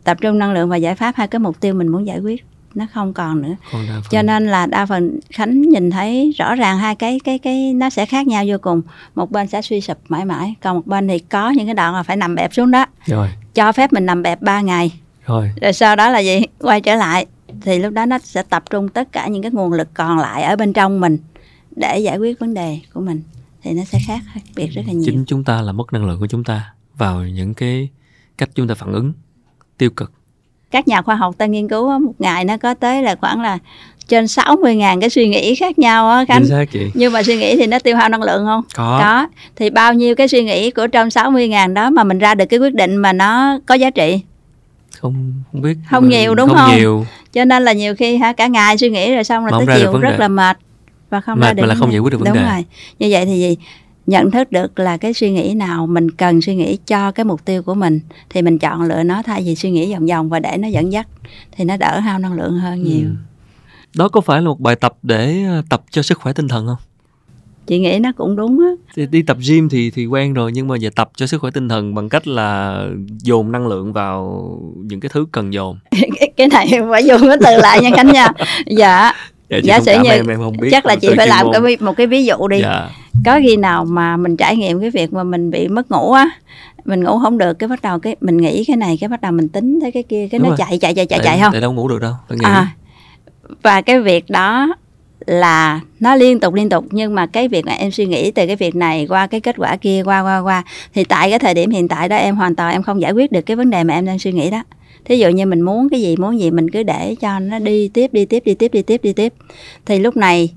[0.04, 2.44] Tập trung năng lượng và giải pháp hai cái mục tiêu mình muốn giải quyết
[2.76, 3.54] nó không còn nữa.
[3.72, 7.72] Còn cho nên là đa phần khánh nhìn thấy rõ ràng hai cái cái cái
[7.74, 8.82] nó sẽ khác nhau vô cùng.
[9.14, 11.94] Một bên sẽ suy sụp mãi mãi còn một bên thì có những cái đoạn
[11.94, 12.86] là phải nằm bẹp xuống đó.
[13.04, 13.28] Rồi.
[13.54, 14.92] Cho phép mình nằm bẹp 3 ngày.
[15.26, 15.50] Rồi.
[15.62, 16.40] Rồi sau đó là gì?
[16.58, 17.26] Quay trở lại.
[17.60, 20.42] Thì lúc đó nó sẽ tập trung tất cả những cái nguồn lực còn lại
[20.42, 21.18] ở bên trong mình
[21.76, 23.22] để giải quyết vấn đề của mình.
[23.62, 24.20] Thì nó sẽ khác
[24.56, 25.02] biệt rất là nhiều.
[25.06, 27.88] Chính chúng ta là mất năng lượng của chúng ta vào những cái
[28.38, 29.12] cách chúng ta phản ứng
[29.78, 30.12] tiêu cực
[30.76, 33.58] các nhà khoa học ta nghiên cứu một ngày nó có tới là khoảng là
[34.08, 36.46] trên 60.000 cái suy nghĩ khác nhau á Khánh.
[36.46, 36.90] Xác chị.
[36.94, 38.62] Nhưng mà suy nghĩ thì nó tiêu hao năng lượng không?
[38.74, 39.26] Có, có.
[39.56, 42.44] Thì bao nhiêu cái suy nghĩ của trong 60 ngàn đó mà mình ra được
[42.46, 44.20] cái quyết định mà nó có giá trị?
[45.00, 45.74] Không không biết.
[45.90, 46.76] Không nhiều, đúng không không?
[46.78, 47.06] nhiều.
[47.32, 49.80] Cho nên là nhiều khi ha cả ngày suy nghĩ rồi xong rồi ra tới
[49.80, 50.16] chiều rất đề.
[50.18, 50.56] là mệt
[51.10, 52.50] và không Mệt ra được mà là không giải quyết được vấn đúng đề.
[52.50, 52.64] rồi.
[52.98, 53.56] Như vậy thì gì
[54.06, 57.44] nhận thức được là cái suy nghĩ nào mình cần suy nghĩ cho cái mục
[57.44, 58.00] tiêu của mình
[58.30, 60.92] thì mình chọn lựa nó thay vì suy nghĩ vòng vòng và để nó dẫn
[60.92, 61.06] dắt
[61.56, 63.06] thì nó đỡ hao năng lượng hơn nhiều.
[63.08, 63.14] Ừ.
[63.94, 66.66] đó có phải là một bài tập để ờ, tập cho sức khỏe tinh thần
[66.66, 66.76] không?
[67.66, 68.66] Chị nghĩ nó cũng đúng á.
[68.96, 71.50] Thì đi tập gym thì thì quen rồi nhưng mà giờ tập cho sức khỏe
[71.50, 72.80] tinh thần bằng cách là
[73.22, 75.78] dồn năng lượng vào những cái thứ cần dồn.
[76.20, 78.28] Cái, cái này phải dùng cái từ lại nha khánh nha.
[78.66, 79.12] Dạ.
[79.48, 81.52] Dạ, thông sử như- em em không biết chắc là chị phải làm môn.
[81.62, 82.60] cái một cái ví dụ đi.
[82.62, 82.90] Dạ
[83.24, 86.30] có khi nào mà mình trải nghiệm cái việc mà mình bị mất ngủ á
[86.84, 89.32] mình ngủ không được cái bắt đầu cái mình nghĩ cái này cái bắt đầu
[89.32, 90.56] mình tính tới cái kia cái Đúng nó rồi.
[90.58, 92.12] chạy chạy chạy chạy chạy không tại đâu ngủ được đâu.
[92.42, 92.74] À,
[93.62, 94.74] và cái việc đó
[95.26, 98.46] là nó liên tục liên tục nhưng mà cái việc mà em suy nghĩ từ
[98.46, 100.62] cái việc này qua cái kết quả kia qua qua qua
[100.94, 103.32] thì tại cái thời điểm hiện tại đó em hoàn toàn em không giải quyết
[103.32, 104.62] được cái vấn đề mà em đang suy nghĩ đó
[105.04, 107.88] thí dụ như mình muốn cái gì muốn gì mình cứ để cho nó đi
[107.88, 109.32] tiếp đi tiếp đi tiếp đi tiếp đi tiếp
[109.86, 110.50] thì lúc này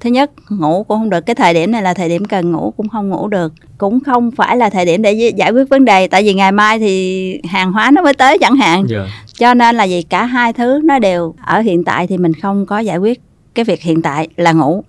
[0.00, 2.74] thứ nhất ngủ cũng không được cái thời điểm này là thời điểm cần ngủ
[2.76, 6.08] cũng không ngủ được cũng không phải là thời điểm để giải quyết vấn đề
[6.08, 8.88] tại vì ngày mai thì hàng hóa nó mới tới chẳng hạn yeah.
[8.90, 9.06] Dạ.
[9.38, 12.66] cho nên là gì cả hai thứ nó đều ở hiện tại thì mình không
[12.66, 13.20] có giải quyết
[13.54, 14.84] cái việc hiện tại là ngủ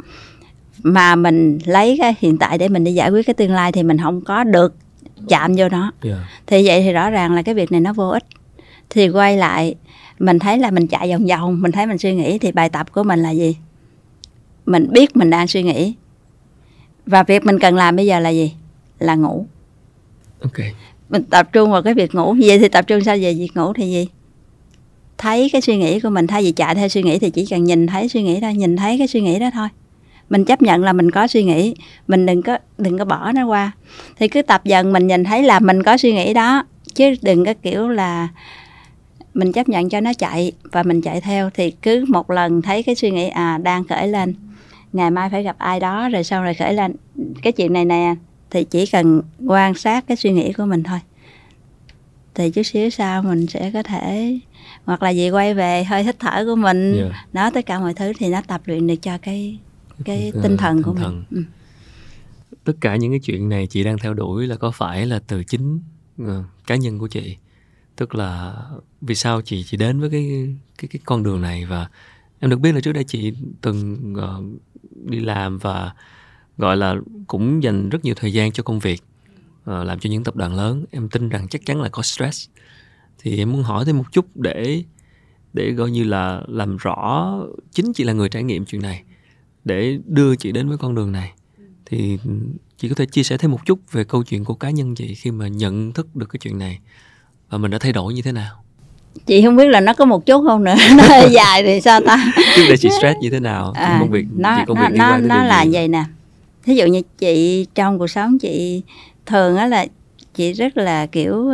[0.83, 3.83] mà mình lấy cái hiện tại để mình đi giải quyết cái tương lai thì
[3.83, 4.75] mình không có được
[5.27, 5.91] chạm vô nó yeah.
[6.03, 6.27] Dạ.
[6.47, 8.23] thì vậy thì rõ ràng là cái việc này nó vô ích
[8.89, 9.75] thì quay lại
[10.19, 12.91] mình thấy là mình chạy vòng vòng mình thấy mình suy nghĩ thì bài tập
[12.91, 13.55] của mình là gì
[14.71, 15.93] mình biết mình đang suy nghĩ.
[17.05, 18.53] Và việc mình cần làm bây giờ là gì?
[18.99, 19.45] Là ngủ.
[20.41, 20.57] Ok.
[21.09, 22.35] Mình tập trung vào cái việc ngủ.
[22.41, 23.17] Vậy thì tập trung sao?
[23.21, 24.07] Về việc ngủ thì gì?
[25.17, 27.63] Thấy cái suy nghĩ của mình thay vì chạy theo suy nghĩ thì chỉ cần
[27.63, 29.67] nhìn thấy suy nghĩ thôi nhìn thấy cái suy nghĩ đó thôi.
[30.29, 31.75] Mình chấp nhận là mình có suy nghĩ.
[32.07, 33.71] Mình đừng có đừng có bỏ nó qua.
[34.19, 36.63] Thì cứ tập dần mình nhìn thấy là mình có suy nghĩ đó.
[36.95, 38.27] Chứ đừng có kiểu là
[39.33, 41.49] mình chấp nhận cho nó chạy và mình chạy theo.
[41.53, 44.35] Thì cứ một lần thấy cái suy nghĩ à đang khởi lên
[44.93, 46.95] ngày mai phải gặp ai đó rồi sau rồi khởi lên
[47.41, 48.15] cái chuyện này nè
[48.49, 50.99] thì chỉ cần quan sát cái suy nghĩ của mình thôi
[52.35, 54.39] thì chút xíu sau mình sẽ có thể
[54.85, 57.11] hoặc là gì quay về hơi hít thở của mình yeah.
[57.11, 57.25] Dạ.
[57.33, 59.59] đó tất cả mọi thứ thì nó tập luyện được cho cái
[60.05, 61.23] cái tinh thần của thần.
[61.29, 61.51] mình ừ.
[62.63, 65.43] tất cả những cái chuyện này chị đang theo đuổi là có phải là từ
[65.43, 65.79] chính
[66.23, 66.27] uh,
[66.67, 67.37] cá nhân của chị
[67.95, 68.55] tức là
[69.01, 71.87] vì sao chị chị đến với cái cái cái con đường này và
[72.39, 74.61] em được biết là trước đây chị từng uh,
[75.05, 75.93] đi làm và
[76.57, 76.95] gọi là
[77.27, 79.03] cũng dành rất nhiều thời gian cho công việc
[79.61, 80.85] uh, làm cho những tập đoàn lớn.
[80.91, 82.49] Em tin rằng chắc chắn là có stress.
[83.19, 84.83] Thì em muốn hỏi thêm một chút để
[85.53, 87.35] để gọi như là làm rõ
[87.71, 89.03] chính chị là người trải nghiệm chuyện này
[89.63, 91.33] để đưa chị đến với con đường này.
[91.85, 92.17] Thì
[92.77, 95.15] chị có thể chia sẻ thêm một chút về câu chuyện của cá nhân chị
[95.15, 96.79] khi mà nhận thức được cái chuyện này
[97.49, 98.63] và mình đã thay đổi như thế nào?
[99.25, 100.75] Chị không biết là nó có một chút không nữa.
[100.97, 102.33] Nó hơi dài thì sao ta?
[102.55, 103.71] Trước đây chị stress như thế nào?
[103.75, 105.71] À, công việc nó chị công nó, việc nó, nó là gì?
[105.73, 106.03] vậy nè.
[106.63, 108.81] Thí dụ như chị trong cuộc sống chị
[109.25, 109.85] thường á là
[110.35, 111.51] chị rất là kiểu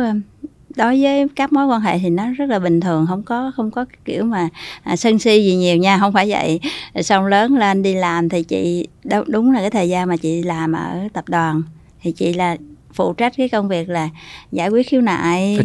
[0.76, 3.70] đối với các mối quan hệ thì nó rất là bình thường không có không
[3.70, 4.48] có kiểu mà
[4.82, 6.60] à, sân si gì nhiều nha không phải vậy.
[7.02, 8.86] Xong lớn lên đi làm thì chị
[9.26, 11.62] đúng là cái thời gian mà chị làm ở tập đoàn
[12.02, 12.56] thì chị là
[12.92, 14.08] phụ trách cái công việc là
[14.52, 15.58] giải quyết khiếu nại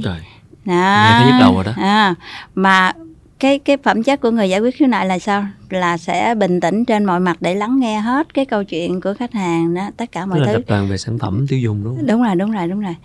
[0.65, 0.73] đó.
[0.73, 1.71] Nghe thấy nhức đầu rồi đó.
[1.77, 2.15] À,
[2.55, 2.91] mà
[3.39, 5.45] cái cái phẩm chất của người giải quyết khiếu nại là sao?
[5.69, 9.13] Là sẽ bình tĩnh trên mọi mặt để lắng nghe hết cái câu chuyện của
[9.19, 10.51] khách hàng đó tất cả mọi Tức thứ.
[10.51, 12.07] là tập đoàn về sản phẩm tiêu dùng đúng không?
[12.07, 12.95] Đúng rồi đúng rồi đúng rồi.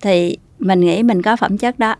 [0.00, 1.94] Thì mình nghĩ mình có phẩm chất đó.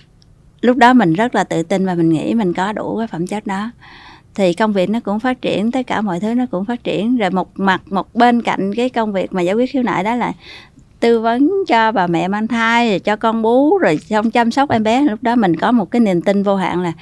[0.60, 3.26] Lúc đó mình rất là tự tin và mình nghĩ mình có đủ cái phẩm
[3.26, 3.70] chất đó.
[4.34, 7.16] Thì công việc nó cũng phát triển tất cả mọi thứ nó cũng phát triển.
[7.16, 10.14] Rồi một mặt một bên cạnh cái công việc mà giải quyết khiếu nại đó
[10.14, 10.32] là
[11.00, 14.70] tư vấn cho bà mẹ mang thai rồi cho con bú rồi xong chăm sóc
[14.70, 16.92] em bé lúc đó mình có một cái niềm tin vô hạn là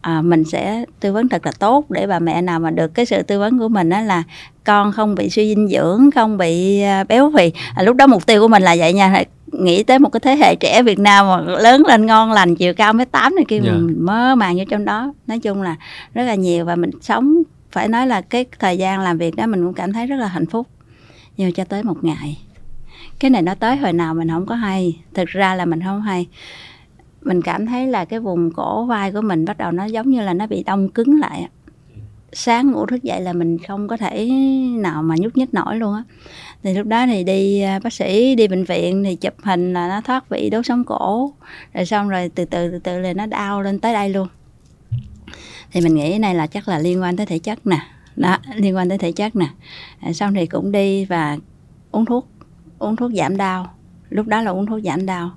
[0.00, 3.06] à, mình sẽ tư vấn thật là tốt để bà mẹ nào mà được cái
[3.06, 4.22] sự tư vấn của mình đó là
[4.64, 8.26] con không bị suy dinh dưỡng không bị à, béo phì à, lúc đó mục
[8.26, 11.26] tiêu của mình là vậy nha nghĩ tới một cái thế hệ trẻ Việt Nam
[11.26, 13.66] mà lớn lên ngon lành chiều cao mấy tám này kia yeah.
[13.66, 13.72] Dạ.
[13.72, 15.76] mình mơ màng như trong đó nói chung là
[16.14, 19.46] rất là nhiều và mình sống phải nói là cái thời gian làm việc đó
[19.46, 20.66] mình cũng cảm thấy rất là hạnh phúc
[21.36, 22.38] nhưng cho tới một ngày
[23.22, 25.00] cái này nó tới hồi nào mình không có hay.
[25.14, 26.26] Thực ra là mình không hay.
[27.22, 30.20] Mình cảm thấy là cái vùng cổ vai của mình bắt đầu nó giống như
[30.20, 31.48] là nó bị đông cứng lại
[32.32, 34.30] sáng ngủ thức dậy là mình không có thể
[34.78, 36.02] nào mà nhúc nhích nổi luôn á.
[36.62, 39.88] Thì lúc đó thì đi à, bác sĩ đi bệnh viện thì chụp hình là
[39.88, 41.32] nó thoát vị đốt sống cổ.
[41.74, 44.28] Rồi xong rồi từ từ từ từ là nó đau lên tới đây luôn.
[45.72, 47.78] Thì mình nghĩ này là chắc là liên quan tới thể chất nè.
[48.16, 49.46] Đó, liên quan tới thể chất nè.
[50.12, 51.38] Xong thì cũng đi và
[51.90, 52.28] uống thuốc
[52.82, 53.74] uống thuốc giảm đau.
[54.10, 55.30] Lúc đó là uống thuốc giảm đau.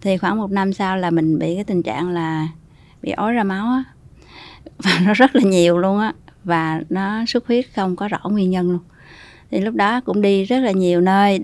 [0.00, 2.48] Thì khoảng một năm sau là mình bị cái tình trạng là
[3.02, 3.84] bị ói ra máu á.
[4.78, 6.12] Và nó rất là nhiều luôn á.
[6.44, 8.80] Và nó xuất huyết không có rõ nguyên nhân luôn.
[9.50, 11.40] Thì lúc đó cũng đi rất là nhiều nơi.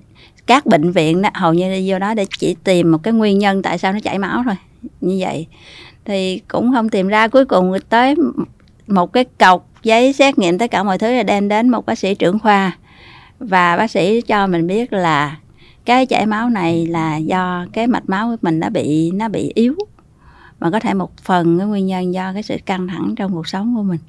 [0.47, 3.39] Các bệnh viện đó, hầu như đi vô đó để chỉ tìm một cái nguyên
[3.39, 4.55] nhân tại sao nó chảy máu thôi.
[5.01, 5.47] Như vậy.
[6.05, 8.15] Thì cũng không tìm ra cuối cùng tới
[8.87, 11.99] một cái cọc giấy xét nghiệm tất cả mọi thứ là đem đến một bác
[11.99, 12.77] sĩ trưởng khoa
[13.39, 15.37] và bác sĩ cho mình biết là
[15.85, 19.53] cái chảy máu này là do cái mạch máu của mình nó bị nó bị
[19.55, 19.75] yếu.
[20.61, 23.49] Mà có thể một phần cái nguyên nhân do cái sự căng thẳng trong cuộc
[23.49, 24.01] sống của mình.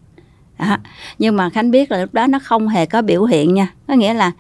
[0.60, 0.78] Đó.
[1.20, 3.74] nhưng mà khánh biết là lúc đó nó không hề có biểu hiện nha.
[3.88, 4.32] Có nghĩa là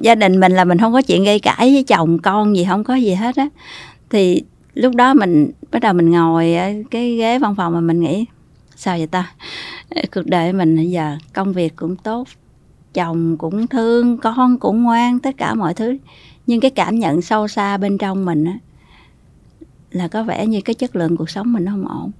[0.00, 2.84] gia đình mình là mình không có chuyện gây cãi với chồng, con gì, không
[2.84, 3.48] có gì hết á.
[4.10, 4.42] Thì
[4.74, 8.24] lúc đó mình, bắt đầu mình ngồi ở cái ghế văn phòng mà mình nghĩ
[8.76, 9.32] sao vậy ta?
[10.14, 12.28] Cuộc đời mình bây giờ công việc cũng tốt
[12.96, 15.96] chồng cũng thương, con cũng ngoan, tất cả mọi thứ.
[16.46, 18.58] Nhưng cái cảm nhận sâu xa bên trong mình á,
[19.90, 22.10] là có vẻ như cái chất lượng cuộc sống mình không ổn.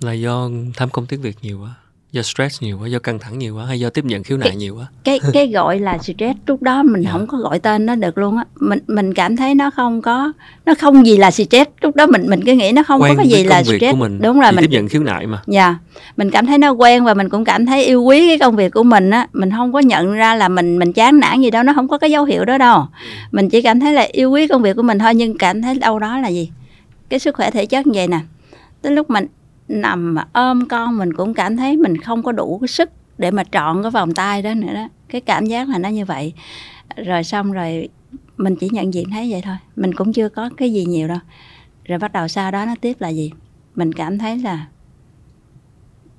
[0.00, 1.74] Là do tham công tiếc việc nhiều quá
[2.12, 4.56] do stress nhiều quá do căng thẳng nhiều quá hay do tiếp nhận khiếu nại
[4.56, 4.86] nhiều quá?
[5.04, 7.04] cái cái gọi là stress lúc đó mình yeah.
[7.04, 7.12] Dạ.
[7.12, 8.44] không có gọi tên nó được luôn á.
[8.60, 10.32] Mình mình cảm thấy nó không có
[10.66, 11.70] nó không gì là stress.
[11.80, 13.96] Lúc đó mình mình cứ nghĩ nó không quen có cái gì là stress của
[13.96, 15.42] mình đúng rồi mình tiếp nhận khiếu nại mà.
[15.46, 15.76] Dạ yeah.
[16.16, 18.72] mình cảm thấy nó quen và mình cũng cảm thấy yêu quý cái công việc
[18.72, 19.26] của mình á.
[19.32, 21.98] Mình không có nhận ra là mình mình chán nản gì đâu nó không có
[21.98, 22.86] cái dấu hiệu đó đâu.
[23.32, 25.74] Mình chỉ cảm thấy là yêu quý công việc của mình thôi nhưng cảm thấy
[25.74, 26.50] đâu đó là gì?
[27.08, 28.20] Cái sức khỏe thể chất như vậy nè.
[28.82, 29.26] Tới lúc mình
[29.68, 33.30] nằm mà ôm con mình cũng cảm thấy mình không có đủ cái sức để
[33.30, 34.88] mà trọn cái vòng tay đó nữa đó.
[35.08, 36.32] Cái cảm giác là nó như vậy.
[36.96, 37.88] Rồi xong rồi
[38.36, 39.56] mình chỉ nhận diện thấy vậy thôi.
[39.76, 41.18] Mình cũng chưa có cái gì nhiều đâu.
[41.84, 43.30] Rồi bắt đầu sau đó nó tiếp là gì?
[43.74, 44.66] Mình cảm thấy là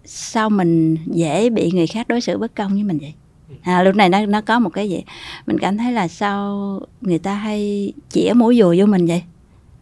[0.06, 3.14] sao mình dễ bị người khác đối xử bất công với mình vậy?
[3.62, 5.04] À, lúc này nó nó có một cái gì?
[5.48, 9.24] Mình cảm thấy là sao người ta hay chĩa mũi dùi vô mình vậy?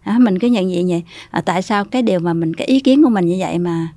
[0.05, 1.03] À, mình cứ nhận diện vậy.
[1.31, 3.87] À, tại sao cái điều mà mình cái ý kiến của mình như vậy mà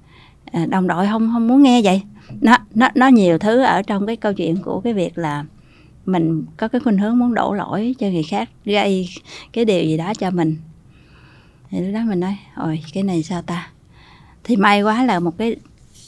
[0.52, 2.02] à, đồng đội không không muốn nghe vậy?
[2.40, 5.44] Nó nó nó nhiều thứ ở trong cái câu chuyện của cái việc là
[6.06, 9.08] mình có cái khuynh hướng muốn đổ lỗi cho người khác gây
[9.52, 10.56] cái điều gì đó cho mình.
[11.70, 13.70] Thì lúc đó mình nói ôi cái này sao ta?
[14.44, 15.56] Thì may quá là một cái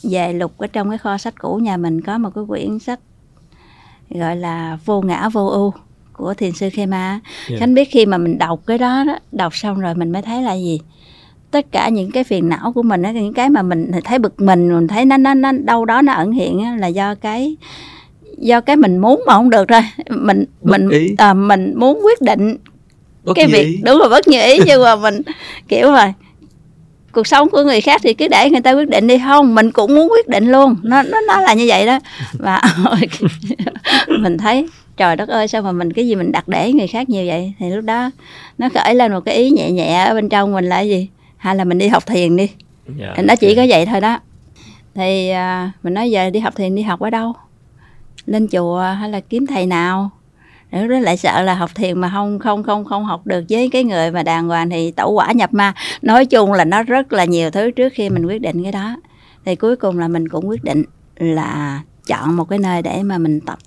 [0.03, 2.99] về lục ở trong cái kho sách cũ nhà mình có một cái quyển sách
[4.09, 5.73] gọi là vô ngã vô ưu
[6.21, 7.21] của thiền sư Khema yeah.
[7.49, 7.57] Dạ.
[7.59, 10.41] khánh biết khi mà mình đọc cái đó, đó đọc xong rồi mình mới thấy
[10.41, 10.79] là gì
[11.51, 14.73] tất cả những cái phiền não của mình những cái mà mình thấy bực mình
[14.73, 17.55] mình thấy nó nó nó đâu đó nó ẩn hiện là do cái
[18.37, 21.15] do cái mình muốn mà không được rồi mình bất mình ý.
[21.17, 22.57] À, mình muốn quyết định
[23.23, 23.79] bất cái việc ý.
[23.83, 25.21] đúng rồi bất như ý nhưng mà mình
[25.67, 26.13] kiểu mà
[27.11, 29.71] cuộc sống của người khác thì cứ để người ta quyết định đi không mình
[29.71, 31.99] cũng muốn quyết định luôn nó nó nó là như vậy đó
[32.33, 32.61] và
[34.19, 34.67] mình thấy
[34.97, 37.53] trời đất ơi sao mà mình cái gì mình đặt để người khác nhiều vậy?
[37.59, 38.11] Thì lúc đó
[38.57, 41.09] nó khởi lên một cái ý nhẹ nhẹ ở bên trong mình là gì?
[41.37, 42.49] Hay là mình đi học thiền đi?
[42.99, 44.19] Yeah, dạ, nó chỉ có vậy thôi đó.
[44.95, 47.33] Thì à, mình nói giờ đi học thiền đi học ở đâu?
[48.25, 50.09] Lên chùa hay là kiếm thầy nào?
[50.71, 53.69] Lúc đó lại sợ là học thiền mà không không không không học được với
[53.69, 55.73] cái người mà đàng hoàng thì tẩu quả nhập ma.
[56.01, 58.95] Nói chung là nó rất là nhiều thứ trước khi mình quyết định cái đó.
[59.45, 60.83] Thì cuối cùng là mình cũng quyết định
[61.15, 63.59] là chọn một cái nơi để mà mình tập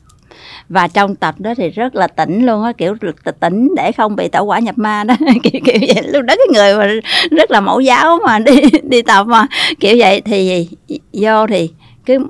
[0.69, 2.97] và trong tập đó thì rất là tỉnh luôn á kiểu
[3.41, 5.15] tỉnh để không bị tẩu quả nhập ma đó.
[5.43, 6.03] Kiểu, kiểu vậy.
[6.07, 9.47] Lúc đó cái người mà rất là mẫu giáo mà đi đi tập mà.
[9.81, 10.69] Kiểu vậy thì
[11.13, 11.71] vô thì
[12.07, 12.27] cứ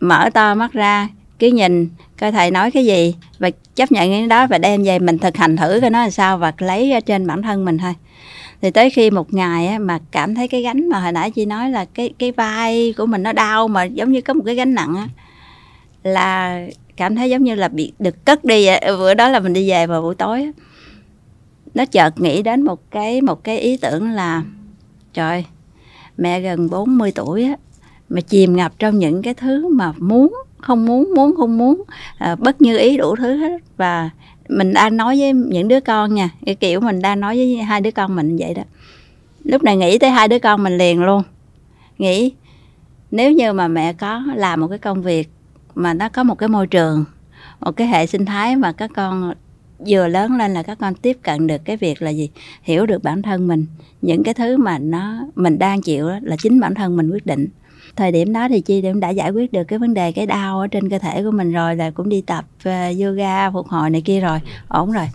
[0.00, 1.88] mở to mắt ra cứ nhìn
[2.20, 5.36] coi thầy nói cái gì và chấp nhận cái đó và đem về mình thực
[5.36, 7.94] hành thử coi nó làm sao và lấy ra trên bản thân mình thôi.
[8.62, 11.46] Thì tới khi một ngày á, mà cảm thấy cái gánh mà hồi nãy chị
[11.46, 14.54] nói là cái cái vai của mình nó đau mà giống như có một cái
[14.54, 15.08] gánh nặng á
[16.02, 16.60] là
[17.00, 19.70] cảm thấy giống như là bị được cất đi ờ, bữa đó là mình đi
[19.70, 20.50] về vào buổi tối
[21.74, 24.42] nó chợt nghĩ đến một cái một cái ý tưởng là
[25.14, 25.44] trời
[26.18, 27.56] mẹ gần 40 tuổi á
[28.08, 31.82] mà chìm ngập trong những cái thứ mà muốn không muốn muốn không muốn
[32.18, 33.58] à, bất như ý đủ thứ hết.
[33.76, 34.10] Và
[34.48, 37.80] mình đang nói với những đứa con nha cái kiểu mình đang nói với hai
[37.80, 38.62] đứa con mình vậy đó.
[39.44, 41.22] Lúc này nghĩ tới hai đứa con mình liền luôn.
[41.98, 42.32] Nghĩ
[43.10, 45.28] nếu như mà mẹ có làm một cái công việc
[45.74, 47.04] mà nó có một cái môi trường
[47.60, 49.32] một cái hệ sinh thái mà các con
[49.86, 52.30] vừa lớn lên là các con tiếp cận được cái việc là gì?
[52.62, 53.66] Hiểu được bản thân mình.
[54.02, 57.26] Những cái thứ mà nó mình đang chịu đó, là chính bản thân mình quyết
[57.26, 57.48] định.
[57.96, 60.60] Thời điểm đó thì chi cũng đã giải quyết được cái vấn đề cái đau
[60.60, 63.90] ở trên cơ thể của mình rồi là cũng đi tập uh, yoga phục hồi
[63.90, 64.38] này kia rồi.
[64.68, 65.08] Ổn rồi.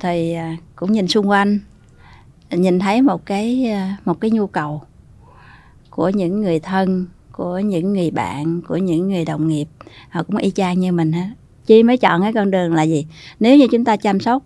[0.00, 1.58] Thì uh, cũng nhìn xung quanh
[2.50, 4.82] nhìn thấy một cái uh, một cái nhu cầu
[5.90, 7.06] của những người thân
[7.40, 9.68] của những người bạn, của những người đồng nghiệp.
[10.10, 11.28] Họ cũng y chang như mình hết.
[11.66, 13.06] Chi mới chọn cái con đường là gì?
[13.40, 14.42] Nếu như chúng ta chăm sóc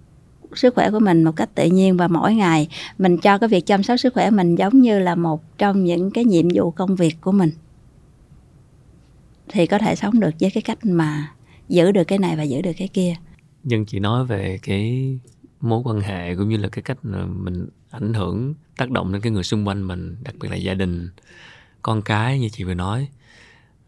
[0.54, 2.68] sức khỏe của mình một cách tự nhiên và mỗi ngày,
[2.98, 6.10] mình cho cái việc chăm sóc sức khỏe mình giống như là một trong những
[6.10, 7.50] cái nhiệm vụ công việc của mình.
[9.48, 11.32] Thì có thể sống được với cái cách mà
[11.68, 13.14] giữ được cái này và giữ được cái kia.
[13.62, 15.18] Nhưng chị nói về cái
[15.60, 19.32] mối quan hệ cũng như là cái cách mình ảnh hưởng, tác động đến cái
[19.32, 21.08] người xung quanh mình, đặc biệt là gia đình
[21.84, 23.08] con cái như chị vừa nói.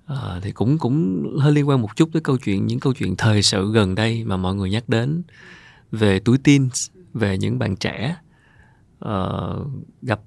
[0.06, 3.16] À, thì cũng cũng hơi liên quan một chút tới câu chuyện những câu chuyện
[3.16, 5.22] thời sự gần đây mà mọi người nhắc đến
[5.92, 6.68] về tuổi tin
[7.14, 8.16] về những bạn trẻ
[9.04, 9.66] uh,
[10.02, 10.20] gặp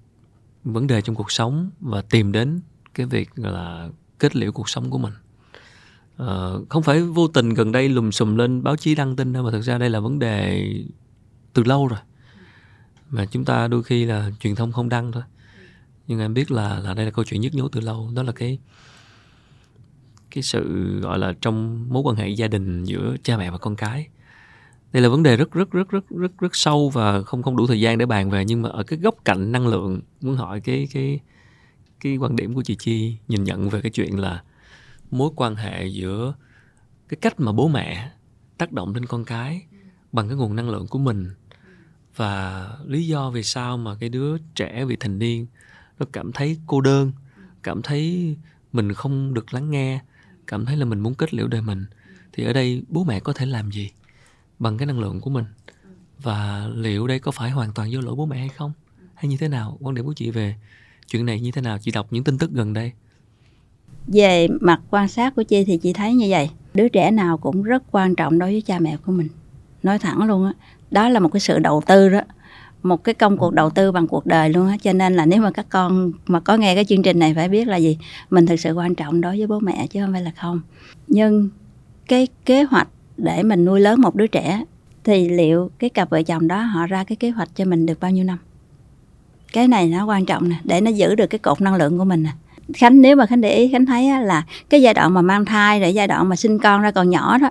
[0.63, 2.61] vấn đề trong cuộc sống và tìm đến
[2.93, 3.89] cái việc là
[4.20, 5.13] kết liễu cuộc sống của mình.
[6.24, 9.43] Uh, không phải vô tình gần đây lùm xùm lên báo chí đăng tin đâu
[9.43, 10.70] mà thực ra đây là vấn đề
[11.53, 11.99] từ lâu rồi.
[13.09, 15.24] Mà chúng ta đôi khi là truyền thông không đăng thôi
[16.10, 18.12] nhưng em biết là là đây là câu chuyện nhức nhối từ lâu.
[18.16, 18.60] Đó là cái
[20.32, 20.64] cái sự,
[20.99, 24.07] gọi là, trong mối quan hệ gia đình giữa cha mẹ và con cái.
[24.93, 27.68] Đây là vấn đề rất rất rất rất rất rất sâu và không không đủ
[27.68, 28.45] thời gian để bàn về.
[28.45, 31.20] Nhưng mà ở cái góc cạnh năng lượng, muốn hỏi cái cái
[31.99, 34.43] cái quan điểm của chị Chi nhìn nhận về cái chuyện là
[35.12, 36.34] mối quan hệ giữa
[37.10, 38.12] cái cách mà bố mẹ
[38.57, 39.62] tác động lên con cái
[40.12, 41.30] bằng cái nguồn năng lượng của mình
[42.16, 45.47] và lý do vì sao mà cái đứa trẻ, vị thành niên
[46.00, 47.12] nó cảm thấy cô đơn,
[47.64, 48.36] cảm thấy
[48.74, 50.00] mình không được lắng nghe,
[50.47, 51.86] cảm thấy là mình muốn kết liễu đời mình.
[52.34, 53.89] Thì ở đây bố mẹ có thể làm gì
[54.60, 55.45] bằng cái năng lượng của mình?
[56.20, 58.72] Và liệu đây có phải hoàn toàn do lỗi bố mẹ hay không?
[59.14, 59.78] Hay như thế nào?
[59.80, 60.56] Quan điểm của chị về
[61.08, 61.78] chuyện này như thế nào?
[61.82, 62.91] Chị đọc những tin tức gần đây.
[64.08, 66.50] Về mặt quan sát của chị thì chị thấy như vậy.
[66.74, 69.28] Đứa trẻ nào cũng rất quan trọng đối với cha mẹ của mình.
[69.84, 70.58] Nói thẳng luôn á, đó.
[70.91, 72.22] đó là một cái sự đầu tư đó
[72.84, 74.78] một cái công cuộc đầu tư bằng cuộc đời luôn á.
[74.82, 77.50] Cho nên là nếu mà các con mà có nghe cái chương trình này phải
[77.50, 77.98] biết là gì?
[78.30, 80.62] Mình thực sự quan trọng đối với bố mẹ chứ không phải là không.
[81.08, 81.50] Nhưng
[82.08, 84.64] cái kế hoạch để mình nuôi lớn một đứa trẻ
[85.04, 88.00] thì liệu cái cặp vợ chồng đó họ ra cái kế hoạch cho mình được
[88.00, 88.38] bao nhiêu năm?
[89.54, 92.04] Cái này nó quan trọng nè để nó giữ được cái cột năng lượng của
[92.04, 92.30] mình nè.
[92.74, 95.46] Khánh nếu mà khánh để ý khánh thấy á, là cái giai đoạn mà mang
[95.46, 97.50] thai rồi giai đoạn mà sinh con ra còn nhỏ đó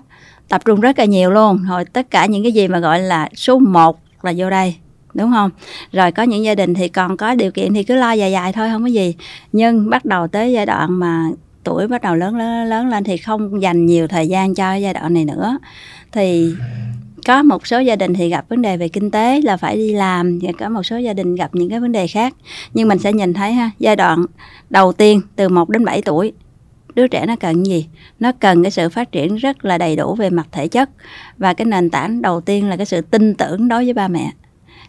[0.49, 1.64] tập trung rất là nhiều luôn.
[1.68, 4.76] Rồi tất cả những cái gì mà gọi là số 1 là vô đây
[5.18, 5.50] đúng không?
[5.92, 8.52] Rồi có những gia đình thì còn có điều kiện thì cứ lo dài dài
[8.52, 9.14] thôi, không có gì.
[9.52, 11.24] Nhưng bắt đầu tới giai đoạn mà
[11.64, 14.94] tuổi bắt đầu lớn lớn lớn lên thì không dành nhiều thời gian cho giai
[14.94, 15.58] đoạn này nữa.
[16.12, 16.54] Thì
[17.26, 19.92] có một số gia đình thì gặp vấn đề về kinh tế là phải đi
[19.92, 22.34] làm, và có một số gia đình gặp những cái vấn đề khác.
[22.74, 24.24] Nhưng mình sẽ nhìn thấy ha, giai đoạn
[24.70, 26.32] đầu tiên từ 1 đến 7 tuổi,
[26.94, 27.86] đứa trẻ nó cần gì?
[28.20, 30.90] Nó cần cái sự phát triển rất là đầy đủ về mặt thể chất.
[31.36, 34.32] Và cái nền tảng đầu tiên là cái sự tin tưởng đối với ba mẹ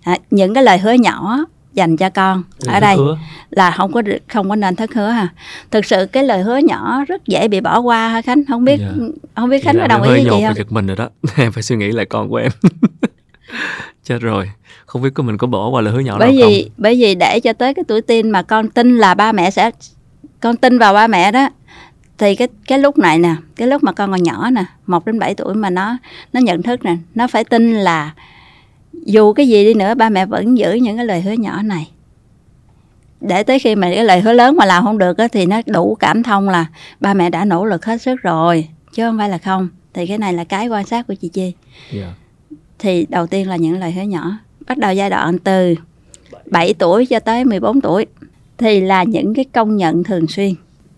[0.04, 3.18] à, những cái lời hứa nhỏ dành cho con ở đây hứa.
[3.50, 5.28] là không có không có nên thất hứa ha
[5.72, 8.80] thực sự cái lời hứa nhỏ rất dễ bị bỏ qua ha khánh không biết
[8.80, 8.94] yeah.
[8.98, 9.06] Dạ.
[9.36, 11.64] không biết khánh có đồng ý với chị không giật mình rồi đó em phải
[11.64, 12.52] suy nghĩ lại con của em
[14.04, 14.50] chết rồi
[14.86, 16.74] không biết có mình có bỏ qua lời hứa nhỏ bởi vì không?
[16.78, 19.72] bởi vì để cho tới cái tuổi tin mà con tin là ba mẹ sẽ
[20.40, 21.50] con tin vào ba mẹ đó
[22.18, 25.20] thì cái cái lúc này nè cái lúc mà con còn nhỏ nè một đến
[25.20, 25.98] bảy tuổi mà nó
[26.34, 28.12] nó nhận thức nè nó phải tin là
[29.06, 31.92] dù cái gì đi nữa ba mẹ vẫn giữ những cái lời hứa nhỏ này.
[33.22, 35.62] Để tới khi mà cái lời hứa lớn mà làm không được á, thì nó
[35.66, 36.66] đủ cảm thông là
[37.00, 39.70] ba mẹ đã nỗ lực hết sức rồi chứ không phải là không.
[39.94, 41.42] Thì cái này là cái quan sát của chị chi.
[41.44, 41.56] Yeah.
[41.94, 42.14] Dạ.
[42.80, 44.38] thì đầu tiên là những lời hứa nhỏ.
[44.68, 45.76] Bắt đầu giai đoạn từ
[46.46, 48.06] 7 tuổi cho tới 14 tuổi.
[48.58, 50.54] Thì là những cái công nhận thường xuyên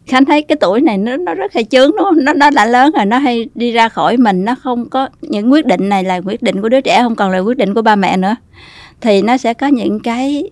[0.07, 2.25] khánh thấy cái tuổi này nó nó rất hay chướng, đúng không?
[2.25, 5.51] Nó nó đã lớn rồi, nó hay đi ra khỏi mình, nó không có, những
[5.51, 7.81] quyết định này là quyết định của đứa trẻ, không còn là quyết định của
[7.81, 8.35] ba mẹ nữa.
[9.01, 10.49] Thì nó sẽ có những cái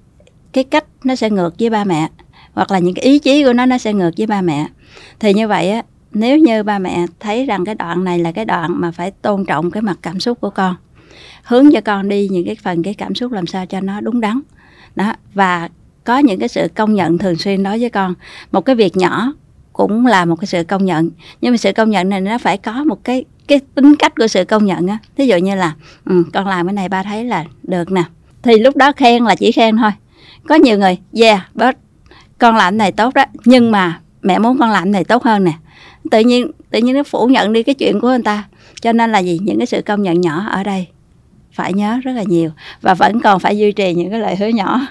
[0.54, 2.10] cái cách nó sẽ ngược với ba mẹ,
[2.54, 4.68] hoặc là những cái ý chí của nó nó sẽ ngược với ba mẹ.
[5.20, 8.46] Thì như vậy á, nếu như ba mẹ thấy rằng cái đoạn này là cái
[8.46, 10.76] đoạn mà phải tôn trọng cái mặt cảm xúc của con,
[11.44, 14.22] hướng cho con đi những cái phần cái cảm xúc làm sao cho nó đúng
[14.22, 14.42] đắn.
[14.96, 15.70] Đó, và
[16.04, 18.14] có những cái sự công nhận thường xuyên đối với con.
[18.52, 19.34] Một cái việc nhỏ
[19.80, 21.10] cũng là một cái sự công nhận.
[21.42, 24.28] Nhưng mà sự công nhận này nó phải có một cái cái tính cách của
[24.28, 24.98] sự công nhận á.
[25.18, 25.74] Thí dụ như là
[26.06, 28.04] ừ, con làm cái này ba thấy là được nè.
[28.42, 29.92] Thì lúc đó khen là chỉ khen thôi.
[30.48, 31.76] Có nhiều người yeah but
[32.38, 35.54] con làm này tốt đó nhưng mà mẹ muốn con làm này tốt hơn nè.
[36.12, 38.44] Tự nhiên tự nhiên nó phủ nhận đi cái chuyện của người ta.
[38.82, 39.40] Cho nên là gì?
[39.44, 40.88] Những cái sự công nhận nhỏ ở đây
[41.52, 42.50] phải nhớ rất là nhiều.
[42.82, 44.88] Và vẫn còn phải duy trì những cái lời hứa nhỏ.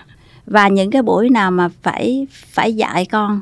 [0.47, 3.41] Và những cái buổi nào mà phải phải dạy con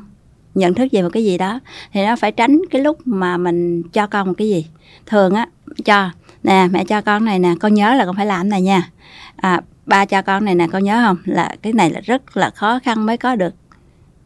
[0.57, 1.59] nhận thức về một cái gì đó
[1.93, 4.65] thì nó phải tránh cái lúc mà mình cho con một cái gì.
[5.05, 5.47] Thường á
[5.85, 6.09] cho
[6.43, 8.89] nè mẹ cho con này nè con nhớ là con phải làm này nha.
[9.35, 11.17] À, ba cho con này nè con nhớ không?
[11.25, 13.53] Là cái này là rất là khó khăn mới có được.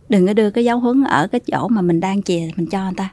[0.09, 2.83] Đừng có đưa cái dấu huấn ở cái chỗ mà mình đang chìa mình cho
[2.83, 3.09] người ta.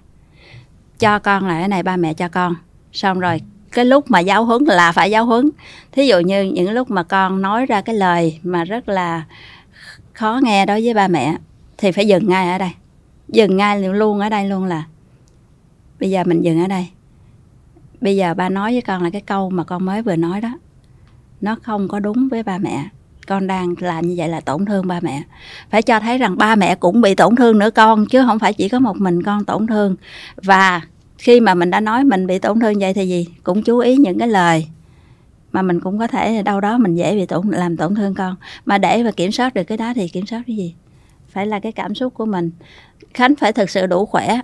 [0.99, 2.55] Cho con là cái này ba mẹ cho con.
[2.93, 3.41] Xong rồi
[3.73, 5.51] cái lúc mà giáo huấn là phải giáo huấn.
[5.93, 9.23] Thí dụ như những lúc mà con nói ra cái lời mà rất là
[10.13, 11.37] khó nghe đối với ba mẹ
[11.79, 12.71] thì phải dừng ngay ở đây
[13.29, 14.85] dừng ngay luôn ở đây luôn là,
[16.01, 16.89] bây giờ mình dừng ở đây.
[18.01, 20.59] Bây giờ ba nói với con là cái câu mà con mới vừa nói đó.
[21.41, 22.89] Nó không có đúng với ba mẹ.
[23.27, 25.23] Con đang làm như vậy là tổn thương ba mẹ.
[25.71, 28.53] Phải cho thấy rằng ba mẹ cũng bị tổn thương nữa con, chứ không phải
[28.53, 29.97] chỉ có một mình con tổn thương.
[30.37, 30.81] Và
[31.19, 33.27] khi mà mình đã nói mình bị tổn thương vậy thì gì?
[33.43, 34.67] Cũng chú ý những cái lời
[35.53, 38.37] mà mình cũng có thể đâu đó mình dễ bị tổn, làm tổn thương con.
[38.65, 40.75] Mà để mà kiểm soát được cái đó thì kiểm soát cái gì?
[41.29, 42.51] Phải là cái cảm xúc của mình.
[43.15, 44.41] Khánh phải thực sự đủ khỏe.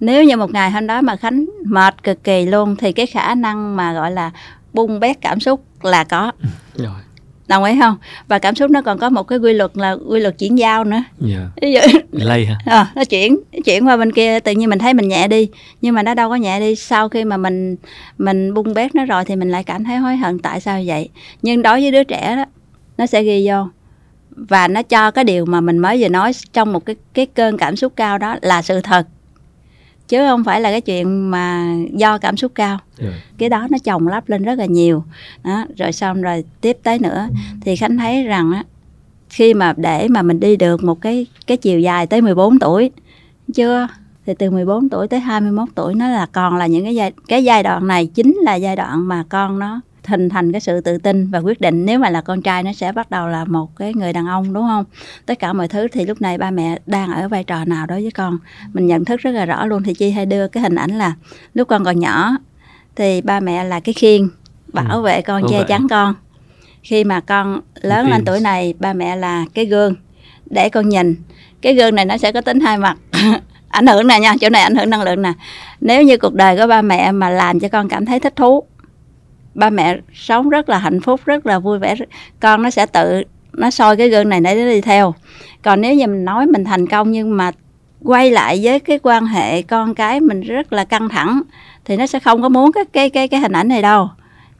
[0.00, 3.34] Nếu như một ngày hôm đó mà khánh mệt cực kỳ luôn thì cái khả
[3.34, 4.30] năng mà gọi là
[4.72, 6.32] bung bét cảm xúc là có.
[6.74, 7.00] Rồi.
[7.48, 7.96] Đồng ý không?
[8.28, 10.84] Và cảm xúc nó còn có một cái quy luật là quy luật chuyển giao
[10.84, 11.02] nữa.
[11.18, 11.48] Dạ.
[11.62, 11.80] Ví dụ
[12.12, 12.58] lây hả?
[12.64, 15.48] À, nó chuyển nó chuyển qua bên kia tự nhiên mình thấy mình nhẹ đi
[15.80, 16.74] nhưng mà nó đâu có nhẹ đi.
[16.74, 17.76] Sau khi mà mình
[18.18, 21.08] mình bung bét nó rồi thì mình lại cảm thấy hối hận tại sao vậy.
[21.42, 22.44] Nhưng đối với đứa trẻ đó
[22.98, 23.66] nó sẽ ghi vô
[24.48, 27.58] và nó cho cái điều mà mình mới vừa nói trong một cái cái cơn
[27.58, 29.06] cảm xúc cao đó là sự thật.
[30.08, 32.78] Chứ không phải là cái chuyện mà do cảm xúc cao.
[32.98, 33.12] Rồi.
[33.38, 35.04] cái đó nó chồng lắp lên rất là nhiều.
[35.44, 37.28] Đó rồi xong rồi tiếp tới nữa
[37.60, 38.64] thì khánh thấy rằng á
[39.28, 42.90] khi mà để mà mình đi được một cái cái chiều dài tới 14 tuổi
[43.54, 43.88] chưa?
[44.26, 47.44] Thì từ 14 tuổi tới 21 tuổi nó là còn là những cái giai cái
[47.44, 50.98] giai đoạn này chính là giai đoạn mà con nó hình thành cái sự tự
[50.98, 51.86] tin và quyết định.
[51.86, 54.52] Nếu mà là con trai nó sẽ bắt đầu là một cái người đàn ông
[54.52, 54.84] đúng không?
[55.26, 58.02] Tất cả mọi thứ thì lúc này ba mẹ đang ở vai trò nào đối
[58.02, 58.38] với con?
[58.72, 59.82] Mình nhận thức rất là rõ luôn.
[59.82, 61.14] Thì chi hay đưa cái hình ảnh là
[61.54, 62.30] lúc con còn nhỏ
[62.96, 64.28] thì ba mẹ là cái khiên
[64.72, 66.14] bảo vệ con che chắn con.
[66.82, 69.94] Khi mà con lớn lên tuổi này ba mẹ là cái gương
[70.46, 71.16] để con nhìn.
[71.60, 72.96] Cái gương này nó sẽ có tính hai mặt.
[73.68, 75.32] Ảnh hưởng nè nha chỗ này ảnh hưởng năng lượng nè.
[75.80, 78.64] Nếu như cuộc đời của ba mẹ mà làm cho con cảm thấy thích thú
[79.54, 81.94] ba mẹ sống rất là hạnh phúc rất là vui vẻ.
[82.40, 83.22] Con nó sẽ tự
[83.52, 85.14] nó soi cái gương này để nó đi theo.
[85.62, 87.50] Còn nếu như mình nói mình thành công nhưng mà
[88.02, 91.42] quay lại với cái quan hệ con cái mình rất là căng thẳng
[91.84, 94.08] thì nó sẽ không có muốn cái cái cái cái hình ảnh này đâu.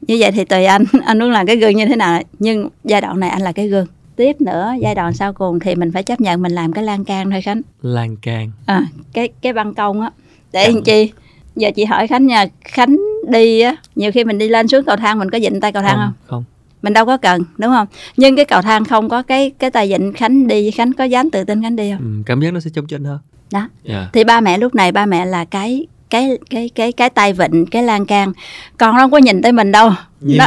[0.01, 2.23] Như vậy thì tùy anh anh muốn làm cái gương như thế nào.
[2.39, 3.87] Nhưng giai đoạn này anh là cái gương.
[4.17, 7.05] Tiếp nữa giai đoạn sau cùng thì mình phải chấp nhận mình làm cái lan
[7.05, 7.61] can thôi khánh.
[7.83, 8.51] Lan can.
[8.67, 8.83] À,
[9.13, 10.11] cái cái băng công á.
[10.53, 10.71] Để Dạ.
[10.75, 11.13] làm chi
[11.57, 12.47] giờ chị hỏi khánh nha.
[12.65, 12.97] Khánh
[13.31, 15.83] đi á nhiều khi mình đi lên xuống cầu thang mình có dịnh tay cầu
[15.83, 16.45] thang không không?
[16.83, 17.87] mình đâu có cần đúng không?
[18.17, 21.31] Nhưng cái cầu thang không có cái cái tay dịnh khánh đi khánh có dám
[21.31, 22.01] tự tin khánh đi không?
[22.01, 23.19] Ừ, cảm giác nó sẽ chống chênh hơn.
[23.53, 23.69] Đó.
[23.85, 24.09] Dạ.
[24.13, 27.67] Thì ba mẹ lúc này ba mẹ là cái cái cái cái cái tay vịn
[27.67, 28.33] cái lan can.
[28.79, 29.91] Còn nó không có nhìn tới mình đâu.
[30.21, 30.47] Nhưng- nó,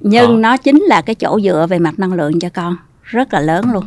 [0.00, 0.36] nhưng Ờ.
[0.40, 2.76] nó chính là cái chỗ dựa về mặt năng lượng cho con.
[3.02, 3.84] Rất là lớn luôn.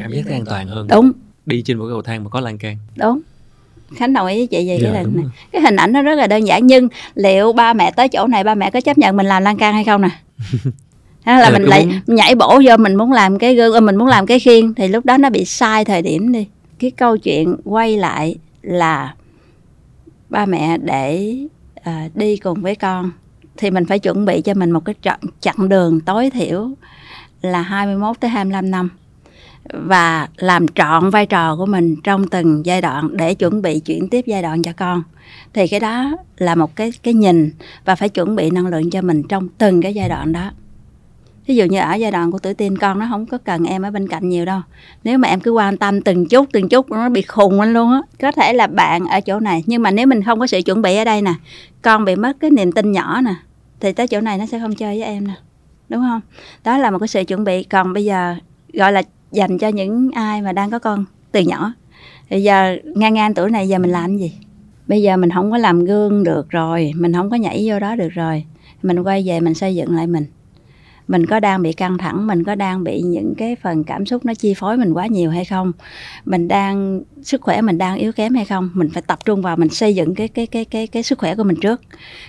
[0.00, 0.86] Cảm giác an toàn hơn.
[0.90, 1.12] Đúng.
[1.46, 2.76] Đi trên một cái cầu thang mà có lan can.
[2.96, 3.20] Đúng
[3.96, 5.24] khánh đồng ý với chị về Dạ, cái hình này.
[5.52, 8.44] cái hình ảnh nó rất là đơn giản nhưng liệu ba mẹ tới chỗ này
[8.44, 10.08] ba mẹ có chấp nhận mình làm lan can hay không nè?
[11.24, 13.96] Hay là Ờ, mình lại nhảy bổ vô mình muốn làm cái gương ờ, mình
[13.96, 16.46] muốn làm cái khiên thì lúc đó nó bị sai thời điểm đi.
[16.78, 19.14] Cái câu chuyện quay lại là
[20.30, 21.36] ba mẹ để
[21.82, 23.10] à, đi cùng với con
[23.56, 26.70] thì mình phải chuẩn bị cho mình một cái chặng, chặng đường tối thiểu
[27.42, 28.88] là 21 tới 25 năm
[29.72, 34.08] và làm trọn vai trò của mình trong từng giai đoạn để chuẩn bị chuyển
[34.08, 35.02] tiếp giai đoạn cho con.
[35.54, 37.50] Thì cái đó là một cái cái nhìn
[37.84, 40.50] và phải chuẩn bị năng lượng cho mình trong từng cái giai đoạn đó.
[41.46, 43.82] Ví dụ như ở giai đoạn của tuổi teen, con nó không có cần em
[43.82, 44.60] ở bên cạnh nhiều đâu.
[45.04, 47.92] Nếu mà em cứ quan tâm từng chút từng chút, nó bị khùng lên luôn
[47.92, 48.00] á.
[48.20, 50.82] Có thể là bạn ở chỗ này, nhưng mà nếu mình không có sự chuẩn
[50.82, 51.34] bị ở đây nè,
[51.82, 53.34] con bị mất cái niềm tin nhỏ nè,
[53.80, 55.34] thì tới chỗ này nó sẽ không chơi với em nè.
[55.88, 56.20] Đúng không?
[56.64, 57.62] Đó là một cái sự chuẩn bị.
[57.62, 58.34] Còn bây giờ,
[58.72, 59.02] gọi là
[59.32, 61.72] dành cho những ai mà đang có con từ nhỏ.
[62.30, 64.32] Thì giờ ngang ngang tuổi này giờ mình làm gì?
[64.86, 67.96] Bây giờ mình không có làm gương được rồi, mình không có nhảy vô đó
[67.96, 68.44] được rồi.
[68.82, 70.26] Mình quay về mình xây dựng lại mình.
[71.08, 74.24] Mình có đang bị căng thẳng, mình có đang bị những cái phần cảm xúc
[74.24, 75.72] nó chi phối mình quá nhiều hay không?
[76.24, 78.70] Mình đang, sức khỏe mình đang yếu kém hay không?
[78.74, 81.36] Mình phải tập trung vào mình xây dựng cái cái cái cái cái sức khỏe
[81.36, 81.80] của mình trước.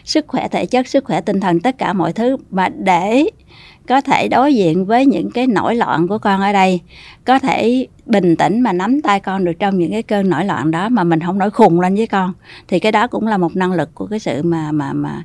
[0.03, 3.25] Sức khỏe thể chất, sức khỏe tinh thần, tất cả mọi thứ mà để
[3.87, 6.81] có thể đối diện với những cái nổi loạn của con ở đây.
[7.25, 10.71] Có thể bình tĩnh mà nắm tay con được trong những cái cơn nổi loạn
[10.71, 12.33] đó mà mình không nổi khùng lên với con.
[12.67, 15.23] Thì cái đó cũng là một năng lực của cái sự mà mà mà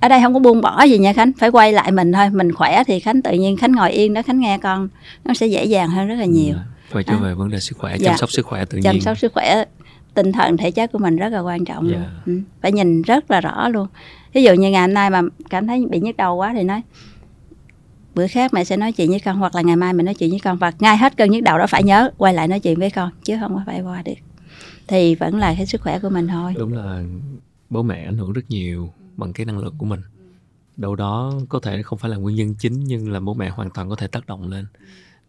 [0.00, 2.30] ở đây không có buông bỏ gì nha khánh phải quay lại mình thôi.
[2.30, 4.88] Mình khỏe thì khánh tự nhiên khánh ngồi yên đó khánh nghe con
[5.24, 6.54] nó sẽ dễ dàng hơn rất là nhiều.
[6.54, 8.08] Ừ, phải trở về vấn đề sức khỏe Dạ.
[8.08, 9.02] chăm sóc sức khỏe tự chăm nhiên.
[9.02, 9.64] sóc sức khỏe
[10.14, 12.00] tinh thần thể chất của mình rất là quan trọng luôn.
[12.02, 12.10] Dạ.
[12.26, 12.40] ừ.
[12.62, 13.86] phải nhìn rất là rõ luôn.
[14.32, 16.80] Ví dụ như ngày hôm nay mà cảm thấy bị nhức đầu quá thì nói
[18.18, 20.30] bữa khác mẹ sẽ nói chuyện với con, hoặc là ngày mai mình nói chuyện
[20.30, 22.78] với con, và ngay hết cơn nhức đầu đó phải nhớ quay lại nói chuyện
[22.78, 24.14] với con, chứ không có phải qua được.
[24.86, 26.54] Thì vẫn là cái sức khỏe của mình thôi.
[26.58, 27.02] Đúng là
[27.70, 30.00] bố mẹ ảnh hưởng rất nhiều bằng cái năng lượng của mình.
[30.76, 33.70] Đâu đó có thể không phải là nguyên nhân chính, nhưng là bố mẹ hoàn
[33.70, 34.66] toàn có thể tác động lên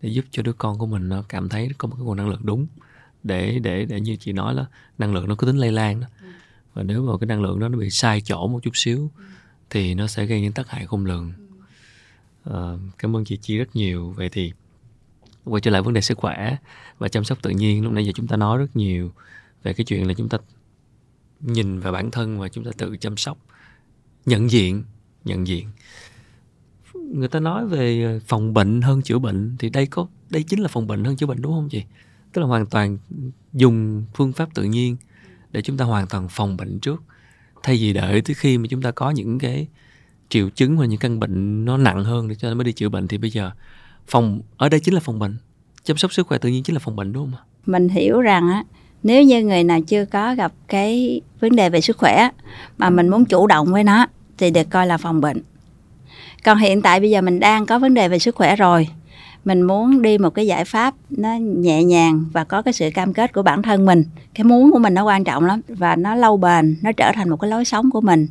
[0.02, 2.30] để giúp cho đứa con của mình nó cảm thấy có một cái nguồn năng
[2.30, 2.68] lượng đúng.
[3.24, 4.66] Để để để như chị nói là
[4.98, 6.08] năng lượng nó có tính lây lan đó.
[6.74, 9.12] Và nếu mà cái năng lượng đó nó bị sai chỗ một chút xíu,
[9.70, 11.34] thì nó sẽ gây những tác hại khôn lường.
[12.50, 14.14] Ờ, cảm ơn chị chi rất nhiều.
[14.18, 14.52] Vậy thì
[15.46, 16.58] quay trở lại vấn đề sức khỏe
[16.98, 19.12] và chăm sóc tự nhiên, lúc nãy giờ chúng ta nói rất nhiều
[19.64, 20.38] về cái chuyện là chúng ta
[21.40, 23.38] nhìn vào bản thân và chúng ta tự chăm sóc,
[24.26, 24.84] nhận diện
[25.26, 25.68] nhận diện.
[26.94, 30.60] Người ta nói về ờ, phòng bệnh hơn chữa bệnh, thì đây có, đây chính
[30.60, 31.84] là phòng bệnh hơn chữa bệnh đúng không chị?
[32.34, 32.98] Tức là hoàn toàn
[33.54, 34.98] dùng phương pháp tự nhiên
[35.52, 37.04] để chúng ta hoàn toàn phòng bệnh trước.
[37.64, 39.68] Thay vì đợi tới khi mà chúng ta có những cái
[40.30, 42.90] triệu chứng hoặc những căn bệnh nó nặng hơn để cho nó mới đi chữa
[42.90, 43.52] bệnh thì bây giờ
[44.08, 45.38] phòng, ở đây chính là phòng bệnh,
[45.84, 47.44] chăm sóc sức khỏe tự nhiên chính là phòng bệnh đúng không ạ?
[47.66, 48.64] Mình hiểu rằng á,
[49.04, 52.30] nếu như người nào chưa có gặp cái vấn đề về sức khỏe
[52.78, 54.06] mà mình muốn chủ động với nó,
[54.38, 55.42] thì được coi là phòng bệnh.
[56.44, 58.88] Còn hiện tại bây giờ mình đang có vấn đề về sức khỏe rồi
[59.46, 63.14] mình muốn đi một cái giải pháp nó nhẹ nhàng và có cái sự cam
[63.14, 64.04] kết của bản thân mình.
[64.34, 67.30] Cái muốn của mình nó quan trọng lắm và nó lâu bền nó trở thành
[67.30, 68.28] một cái lối sống của mình.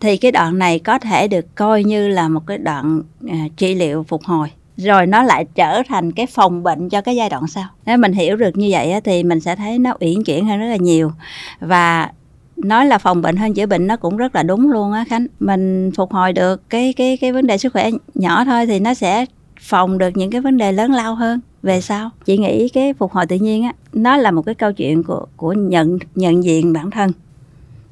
[0.00, 3.74] Thì cái đoạn này có thể được coi như là một cái đoạn uh, trị
[3.74, 4.48] liệu phục hồi.
[4.76, 7.64] Rồi nó lại trở thành cái phòng bệnh cho cái giai đoạn sau.
[7.86, 10.66] Nếu mình hiểu được như vậy thì mình sẽ thấy nó uyển chuyển hơn rất
[10.66, 11.12] là nhiều.
[11.60, 12.10] Và
[12.56, 15.26] nói là phòng bệnh hơn chữa bệnh nó cũng rất là đúng luôn á khánh.
[15.40, 18.94] Mình phục hồi được cái cái cái vấn đề sức khỏe nhỏ thôi thì nó
[18.94, 19.26] sẽ
[19.60, 21.40] phòng được những cái vấn đề lớn lao hơn.
[21.62, 24.72] Về sau, chị nghĩ cái phục hồi tự nhiên á, nó là một cái câu
[24.72, 27.12] chuyện của của nhận nhận diện bản thân.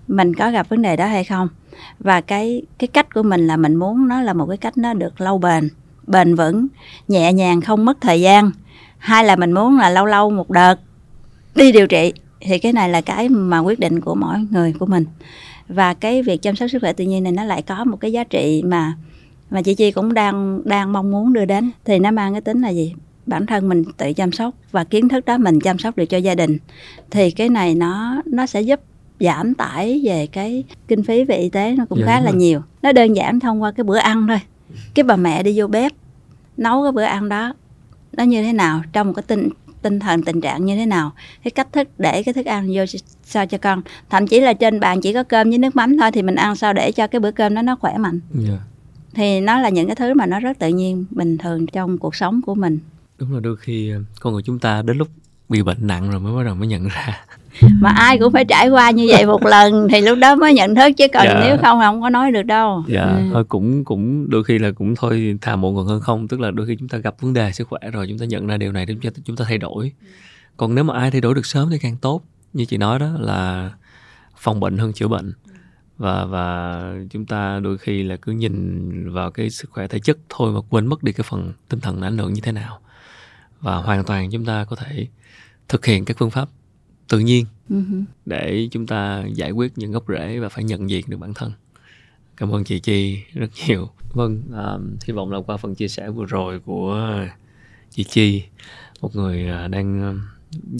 [0.08, 1.48] Mình có gặp vấn đề đó hay không?
[1.98, 4.94] Và cái cái cách của mình là mình muốn nó là một cái cách nó
[4.94, 5.68] được lâu bền
[6.06, 6.66] bền vững,
[7.08, 8.50] nhẹ nhàng, không mất thời gian.
[8.98, 10.80] Hay là mình muốn là lâu lâu một đợt
[11.54, 12.12] đi điều trị.
[12.40, 15.04] Thì cái này là cái mà quyết định của mỗi người của mình.
[15.68, 18.12] Và cái việc chăm sóc sức khỏe tự nhiên này nó lại có một cái
[18.12, 18.94] giá trị mà
[19.50, 21.70] mà chị chi cũng đang đang mong muốn đưa đến.
[21.84, 22.94] Thì nó mang cái tính là gì?
[23.26, 26.18] Bản thân mình tự chăm sóc và kiến thức đó mình chăm sóc được cho
[26.18, 26.58] gia đình.
[27.10, 28.80] Thì cái này nó nó sẽ giúp
[29.20, 32.60] giảm tải về cái kinh phí về y tế nó cũng dạ, khá là nhiều.
[32.82, 34.40] Nó đơn giản thông qua cái bữa ăn thôi.
[34.94, 35.92] Cái bà mẹ đi vô bếp
[36.56, 37.54] nấu cái bữa ăn đó
[38.12, 38.82] nó như thế nào?
[38.92, 39.48] Trong một cái tinh
[39.82, 41.12] tinh thần tình trạng như thế nào?
[41.44, 42.84] Cái cách thức để cái thức ăn vô
[43.22, 43.82] sao cho con?
[44.10, 46.56] Thậm chí là trên bàn chỉ có cơm với nước mắm thôi thì mình ăn
[46.56, 48.20] sao để cho cái bữa cơm đó nó khỏe mạnh.
[48.48, 48.60] Yeah.
[49.18, 52.14] Thì nó là những cái thứ mà nó rất tự nhiên bình thường trong cuộc
[52.14, 52.78] sống của mình.
[53.18, 55.08] Đúng là đôi khi ờ, con người chúng ta đến lúc
[55.48, 57.24] bị bệnh nặng rồi mới bắt đầu mới nhận ra.
[57.80, 60.74] Mà ai cũng phải trải qua như vậy một lần thì lúc đó mới nhận
[60.74, 61.40] thức chứ còn dạ.
[61.44, 62.84] nếu không không có nói được đâu.
[62.88, 63.22] Dạ ừ.
[63.32, 66.50] thôi cũng cũng đôi khi là cũng thôi thà muộn còn hơn không tức là
[66.50, 68.72] đôi khi chúng ta gặp vấn đề sức khỏe rồi chúng ta nhận ra điều
[68.72, 69.92] này để chúng ta, chúng ta thay đổi.
[70.56, 72.22] Còn nếu mà ai thay đổi được sớm thì càng tốt.
[72.52, 73.70] Như chị nói đó là
[74.36, 75.32] phòng bệnh hơn chữa bệnh
[75.98, 80.18] và và chúng ta đôi khi là cứ nhìn vào cái sức khỏe thể chất
[80.28, 82.80] thôi mà quên mất đi cái phần tinh thần ảnh hưởng như thế nào.
[83.60, 85.06] Và hoàn toàn chúng ta có thể
[85.68, 86.48] thực hiện các phương pháp
[87.08, 88.04] tự nhiên uh-huh.
[88.26, 91.52] để chúng ta giải quyết những gốc rễ và phải nhận diện được bản thân.
[92.36, 93.90] Cảm ơn chị chi rất nhiều.
[94.12, 97.16] Vâng uh, hy vọng là qua phần chia sẻ vừa rồi của
[97.90, 98.42] chị chi
[99.00, 100.16] một người uh, đang uh,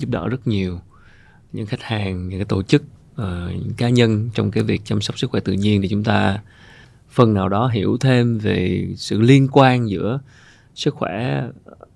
[0.01, 0.81] giúp đỡ rất nhiều
[1.53, 2.83] những khách hàng những cái tổ chức
[3.23, 6.39] uh, cá nhân trong cái việc chăm sóc sức khỏe tự nhiên thì chúng ta
[7.11, 10.21] phần nào đó hiểu thêm về sự liên quan giữa
[10.75, 11.47] sức khỏe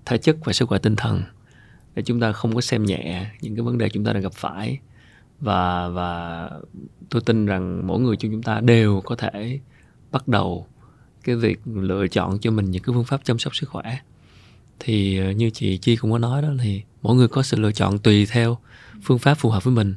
[0.07, 1.23] thể chất và sức khỏe tinh thần.
[1.95, 4.33] Để chúng ta không có xem nhẹ những cái vấn đề chúng ta đang gặp
[4.33, 4.79] phải.
[5.41, 6.51] Và và
[7.11, 9.61] tôi tin rằng mỗi người trong chúng ta đều có thể
[10.11, 10.67] bắt đầu
[11.25, 13.99] cái việc lựa chọn cho mình những cái phương pháp chăm sóc sức khỏe.
[14.79, 17.73] Thì ờ, như chị chi cũng có nói đó thì mỗi người có sự lựa
[17.73, 18.59] chọn tùy theo
[19.03, 19.95] phương pháp phù hợp với mình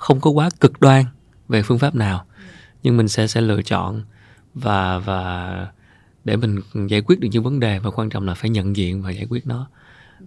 [0.00, 1.04] không có quá cực đoan
[1.48, 2.24] về phương pháp nào,
[2.82, 4.02] nhưng mình sẽ sẽ lựa chọn
[4.54, 5.66] và và
[6.24, 9.02] để mình giải quyết được những vấn đề và quan trọng là phải nhận diện
[9.02, 9.68] và giải quyết nó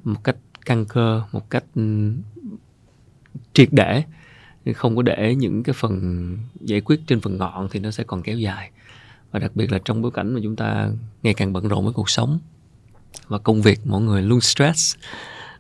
[0.04, 2.12] một cách căn cơ, một cách ừ,
[3.54, 4.04] triệt để.
[4.76, 8.22] Không có để những cái phần giải quyết trên phần ngọn thì nó sẽ còn
[8.22, 8.72] kéo dài.
[9.32, 10.90] Và đặc biệt là trong bối cảnh mà chúng ta
[11.24, 12.40] ngày càng bận rộn với cuộc sống
[13.28, 14.96] và công việc mọi người luôn stress.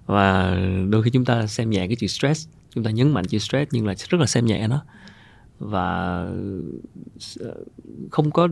[0.05, 0.57] Và
[0.89, 3.71] đôi khi chúng ta xem nhẹ cái chữ stress chúng ta nhấn mạnh chữ stress
[3.71, 4.83] nhưng là rất là xem nhẹ nó.
[5.59, 6.15] Và
[7.39, 7.55] ờ,
[8.11, 8.47] không có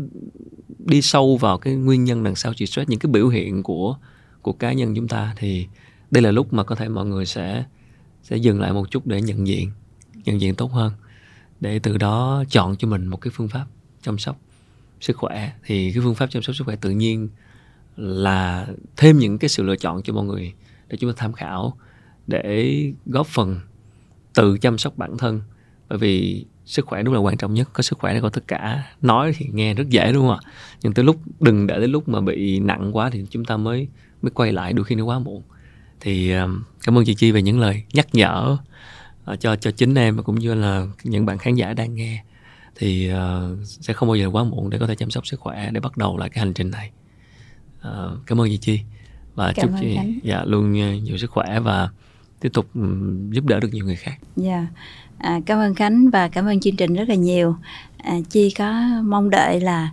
[0.80, 3.98] đi sâu vào cái nguyên nhân đằng sau chữ stress, những cái biểu hiện của
[4.42, 5.34] của cá nhân chúng ta.
[5.38, 5.68] Thì
[6.12, 7.66] đây là lúc mà có thể mọi người sẽ
[8.24, 9.72] sẽ dừng lại một chút để nhận diện
[10.26, 10.94] nhận diện tốt hơn.
[11.60, 13.66] Để từ đó chọn cho mình một cái phương pháp
[14.02, 14.38] chăm sóc
[15.02, 15.54] sức khỏe.
[15.66, 17.30] Thì cái phương pháp chăm sóc sức khỏe tự nhiên
[17.98, 18.68] là
[18.98, 20.54] thêm những cái sự lựa chọn cho mọi người
[20.88, 21.78] để chúng ta tham khảo,
[22.28, 23.60] để góp phần
[24.34, 25.42] tự chăm sóc bản thân.
[25.90, 28.48] Bởi vì sức khỏe đúng là quan trọng nhất có sức khỏe để có tất
[28.48, 28.84] cả.
[29.02, 30.52] Nói thì nghe rất dễ đúng không ạ?
[30.82, 33.88] Nhưng tới lúc đừng để đến lúc mà bị nặng quá thì chúng ta mới
[34.22, 35.42] mới quay lại đôi khi nó quá muộn.
[36.00, 38.58] Thì um, cảm ơn chị chi về những lời nhắc nhở
[39.32, 42.24] uh, cho cho chính em và cũng như là những bạn khán giả đang nghe.
[42.76, 43.18] Thì uh,
[43.64, 45.98] sẽ không bao giờ quá muộn để có thể chăm sóc sức khỏe để bắt
[45.98, 46.92] đầu lại cái hành trình này.
[47.88, 48.80] Uh, cảm ơn chị chi
[49.36, 50.72] và cảm chúc chị dạ luôn
[51.04, 51.90] nhiều sức khỏe và
[52.42, 52.66] tiếp tục
[53.30, 54.16] giúp đỡ được nhiều người khác.
[54.36, 54.66] Dạ, yeah.
[55.18, 57.56] à, cảm ơn Khánh và cảm ơn chương trình rất là nhiều.
[57.98, 58.74] À, Chi có
[59.04, 59.90] mong đợi là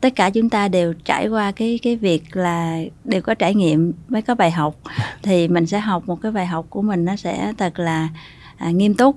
[0.00, 3.92] tất cả chúng ta đều trải qua cái cái việc là đều có trải nghiệm
[4.08, 4.76] mới có bài học
[5.22, 8.08] thì mình sẽ học một cái bài học của mình nó sẽ thật là
[8.56, 9.16] à, nghiêm túc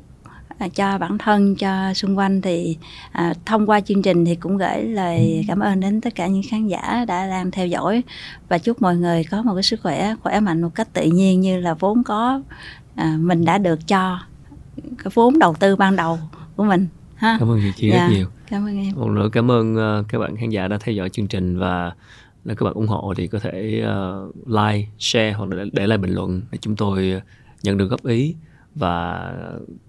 [0.74, 2.78] cho bản thân cho xung quanh thì
[3.12, 6.44] à, thông qua chương trình thì cũng gửi lời cảm ơn đến tất cả những
[6.50, 8.04] khán giả đã đang theo dõi.
[8.50, 11.42] Và chúc mọi người có một cái sức khỏe khỏe mạnh một cách tự nhiên
[11.42, 12.42] như là vốn có
[12.96, 14.20] à, mình đã được cho
[14.76, 16.20] cái vốn đầu tư ban đầu
[16.56, 17.38] của mình ha.
[17.40, 18.28] Cảm ơn chị chi dạ, rất nhiều.
[18.50, 18.94] cảm ơn em.
[18.96, 21.92] Một nữa cảm ơn uh, các bạn khán giả đã theo dõi chương trình và
[22.46, 25.98] nếu các bạn ủng hộ thì có thể uh, like share hoặc là để lại
[25.98, 27.22] bình luận để chúng tôi
[27.64, 28.36] nhận được góp ý
[28.76, 29.34] và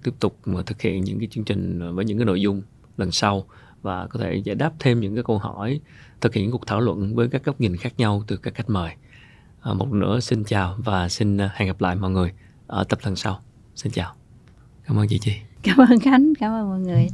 [0.02, 2.62] tiếp tục mà thực hiện những cái chương trình với những cái nội dung
[2.96, 3.44] lần sau
[3.82, 5.80] và có thể giải đáp thêm những cái câu hỏi
[6.20, 8.92] thực hiện cuộc thảo luận với các góc nhìn khác nhau từ các khách mời.
[9.60, 12.32] À, một lần nữa xin chào và xin à, hẹn gặp lại mọi người
[12.66, 13.40] ở tập lần sau.
[13.74, 14.14] Xin chào.
[14.84, 15.32] Cảm ơn chị chị
[15.62, 17.08] cảm ơn khánh cảm ơn mọi người.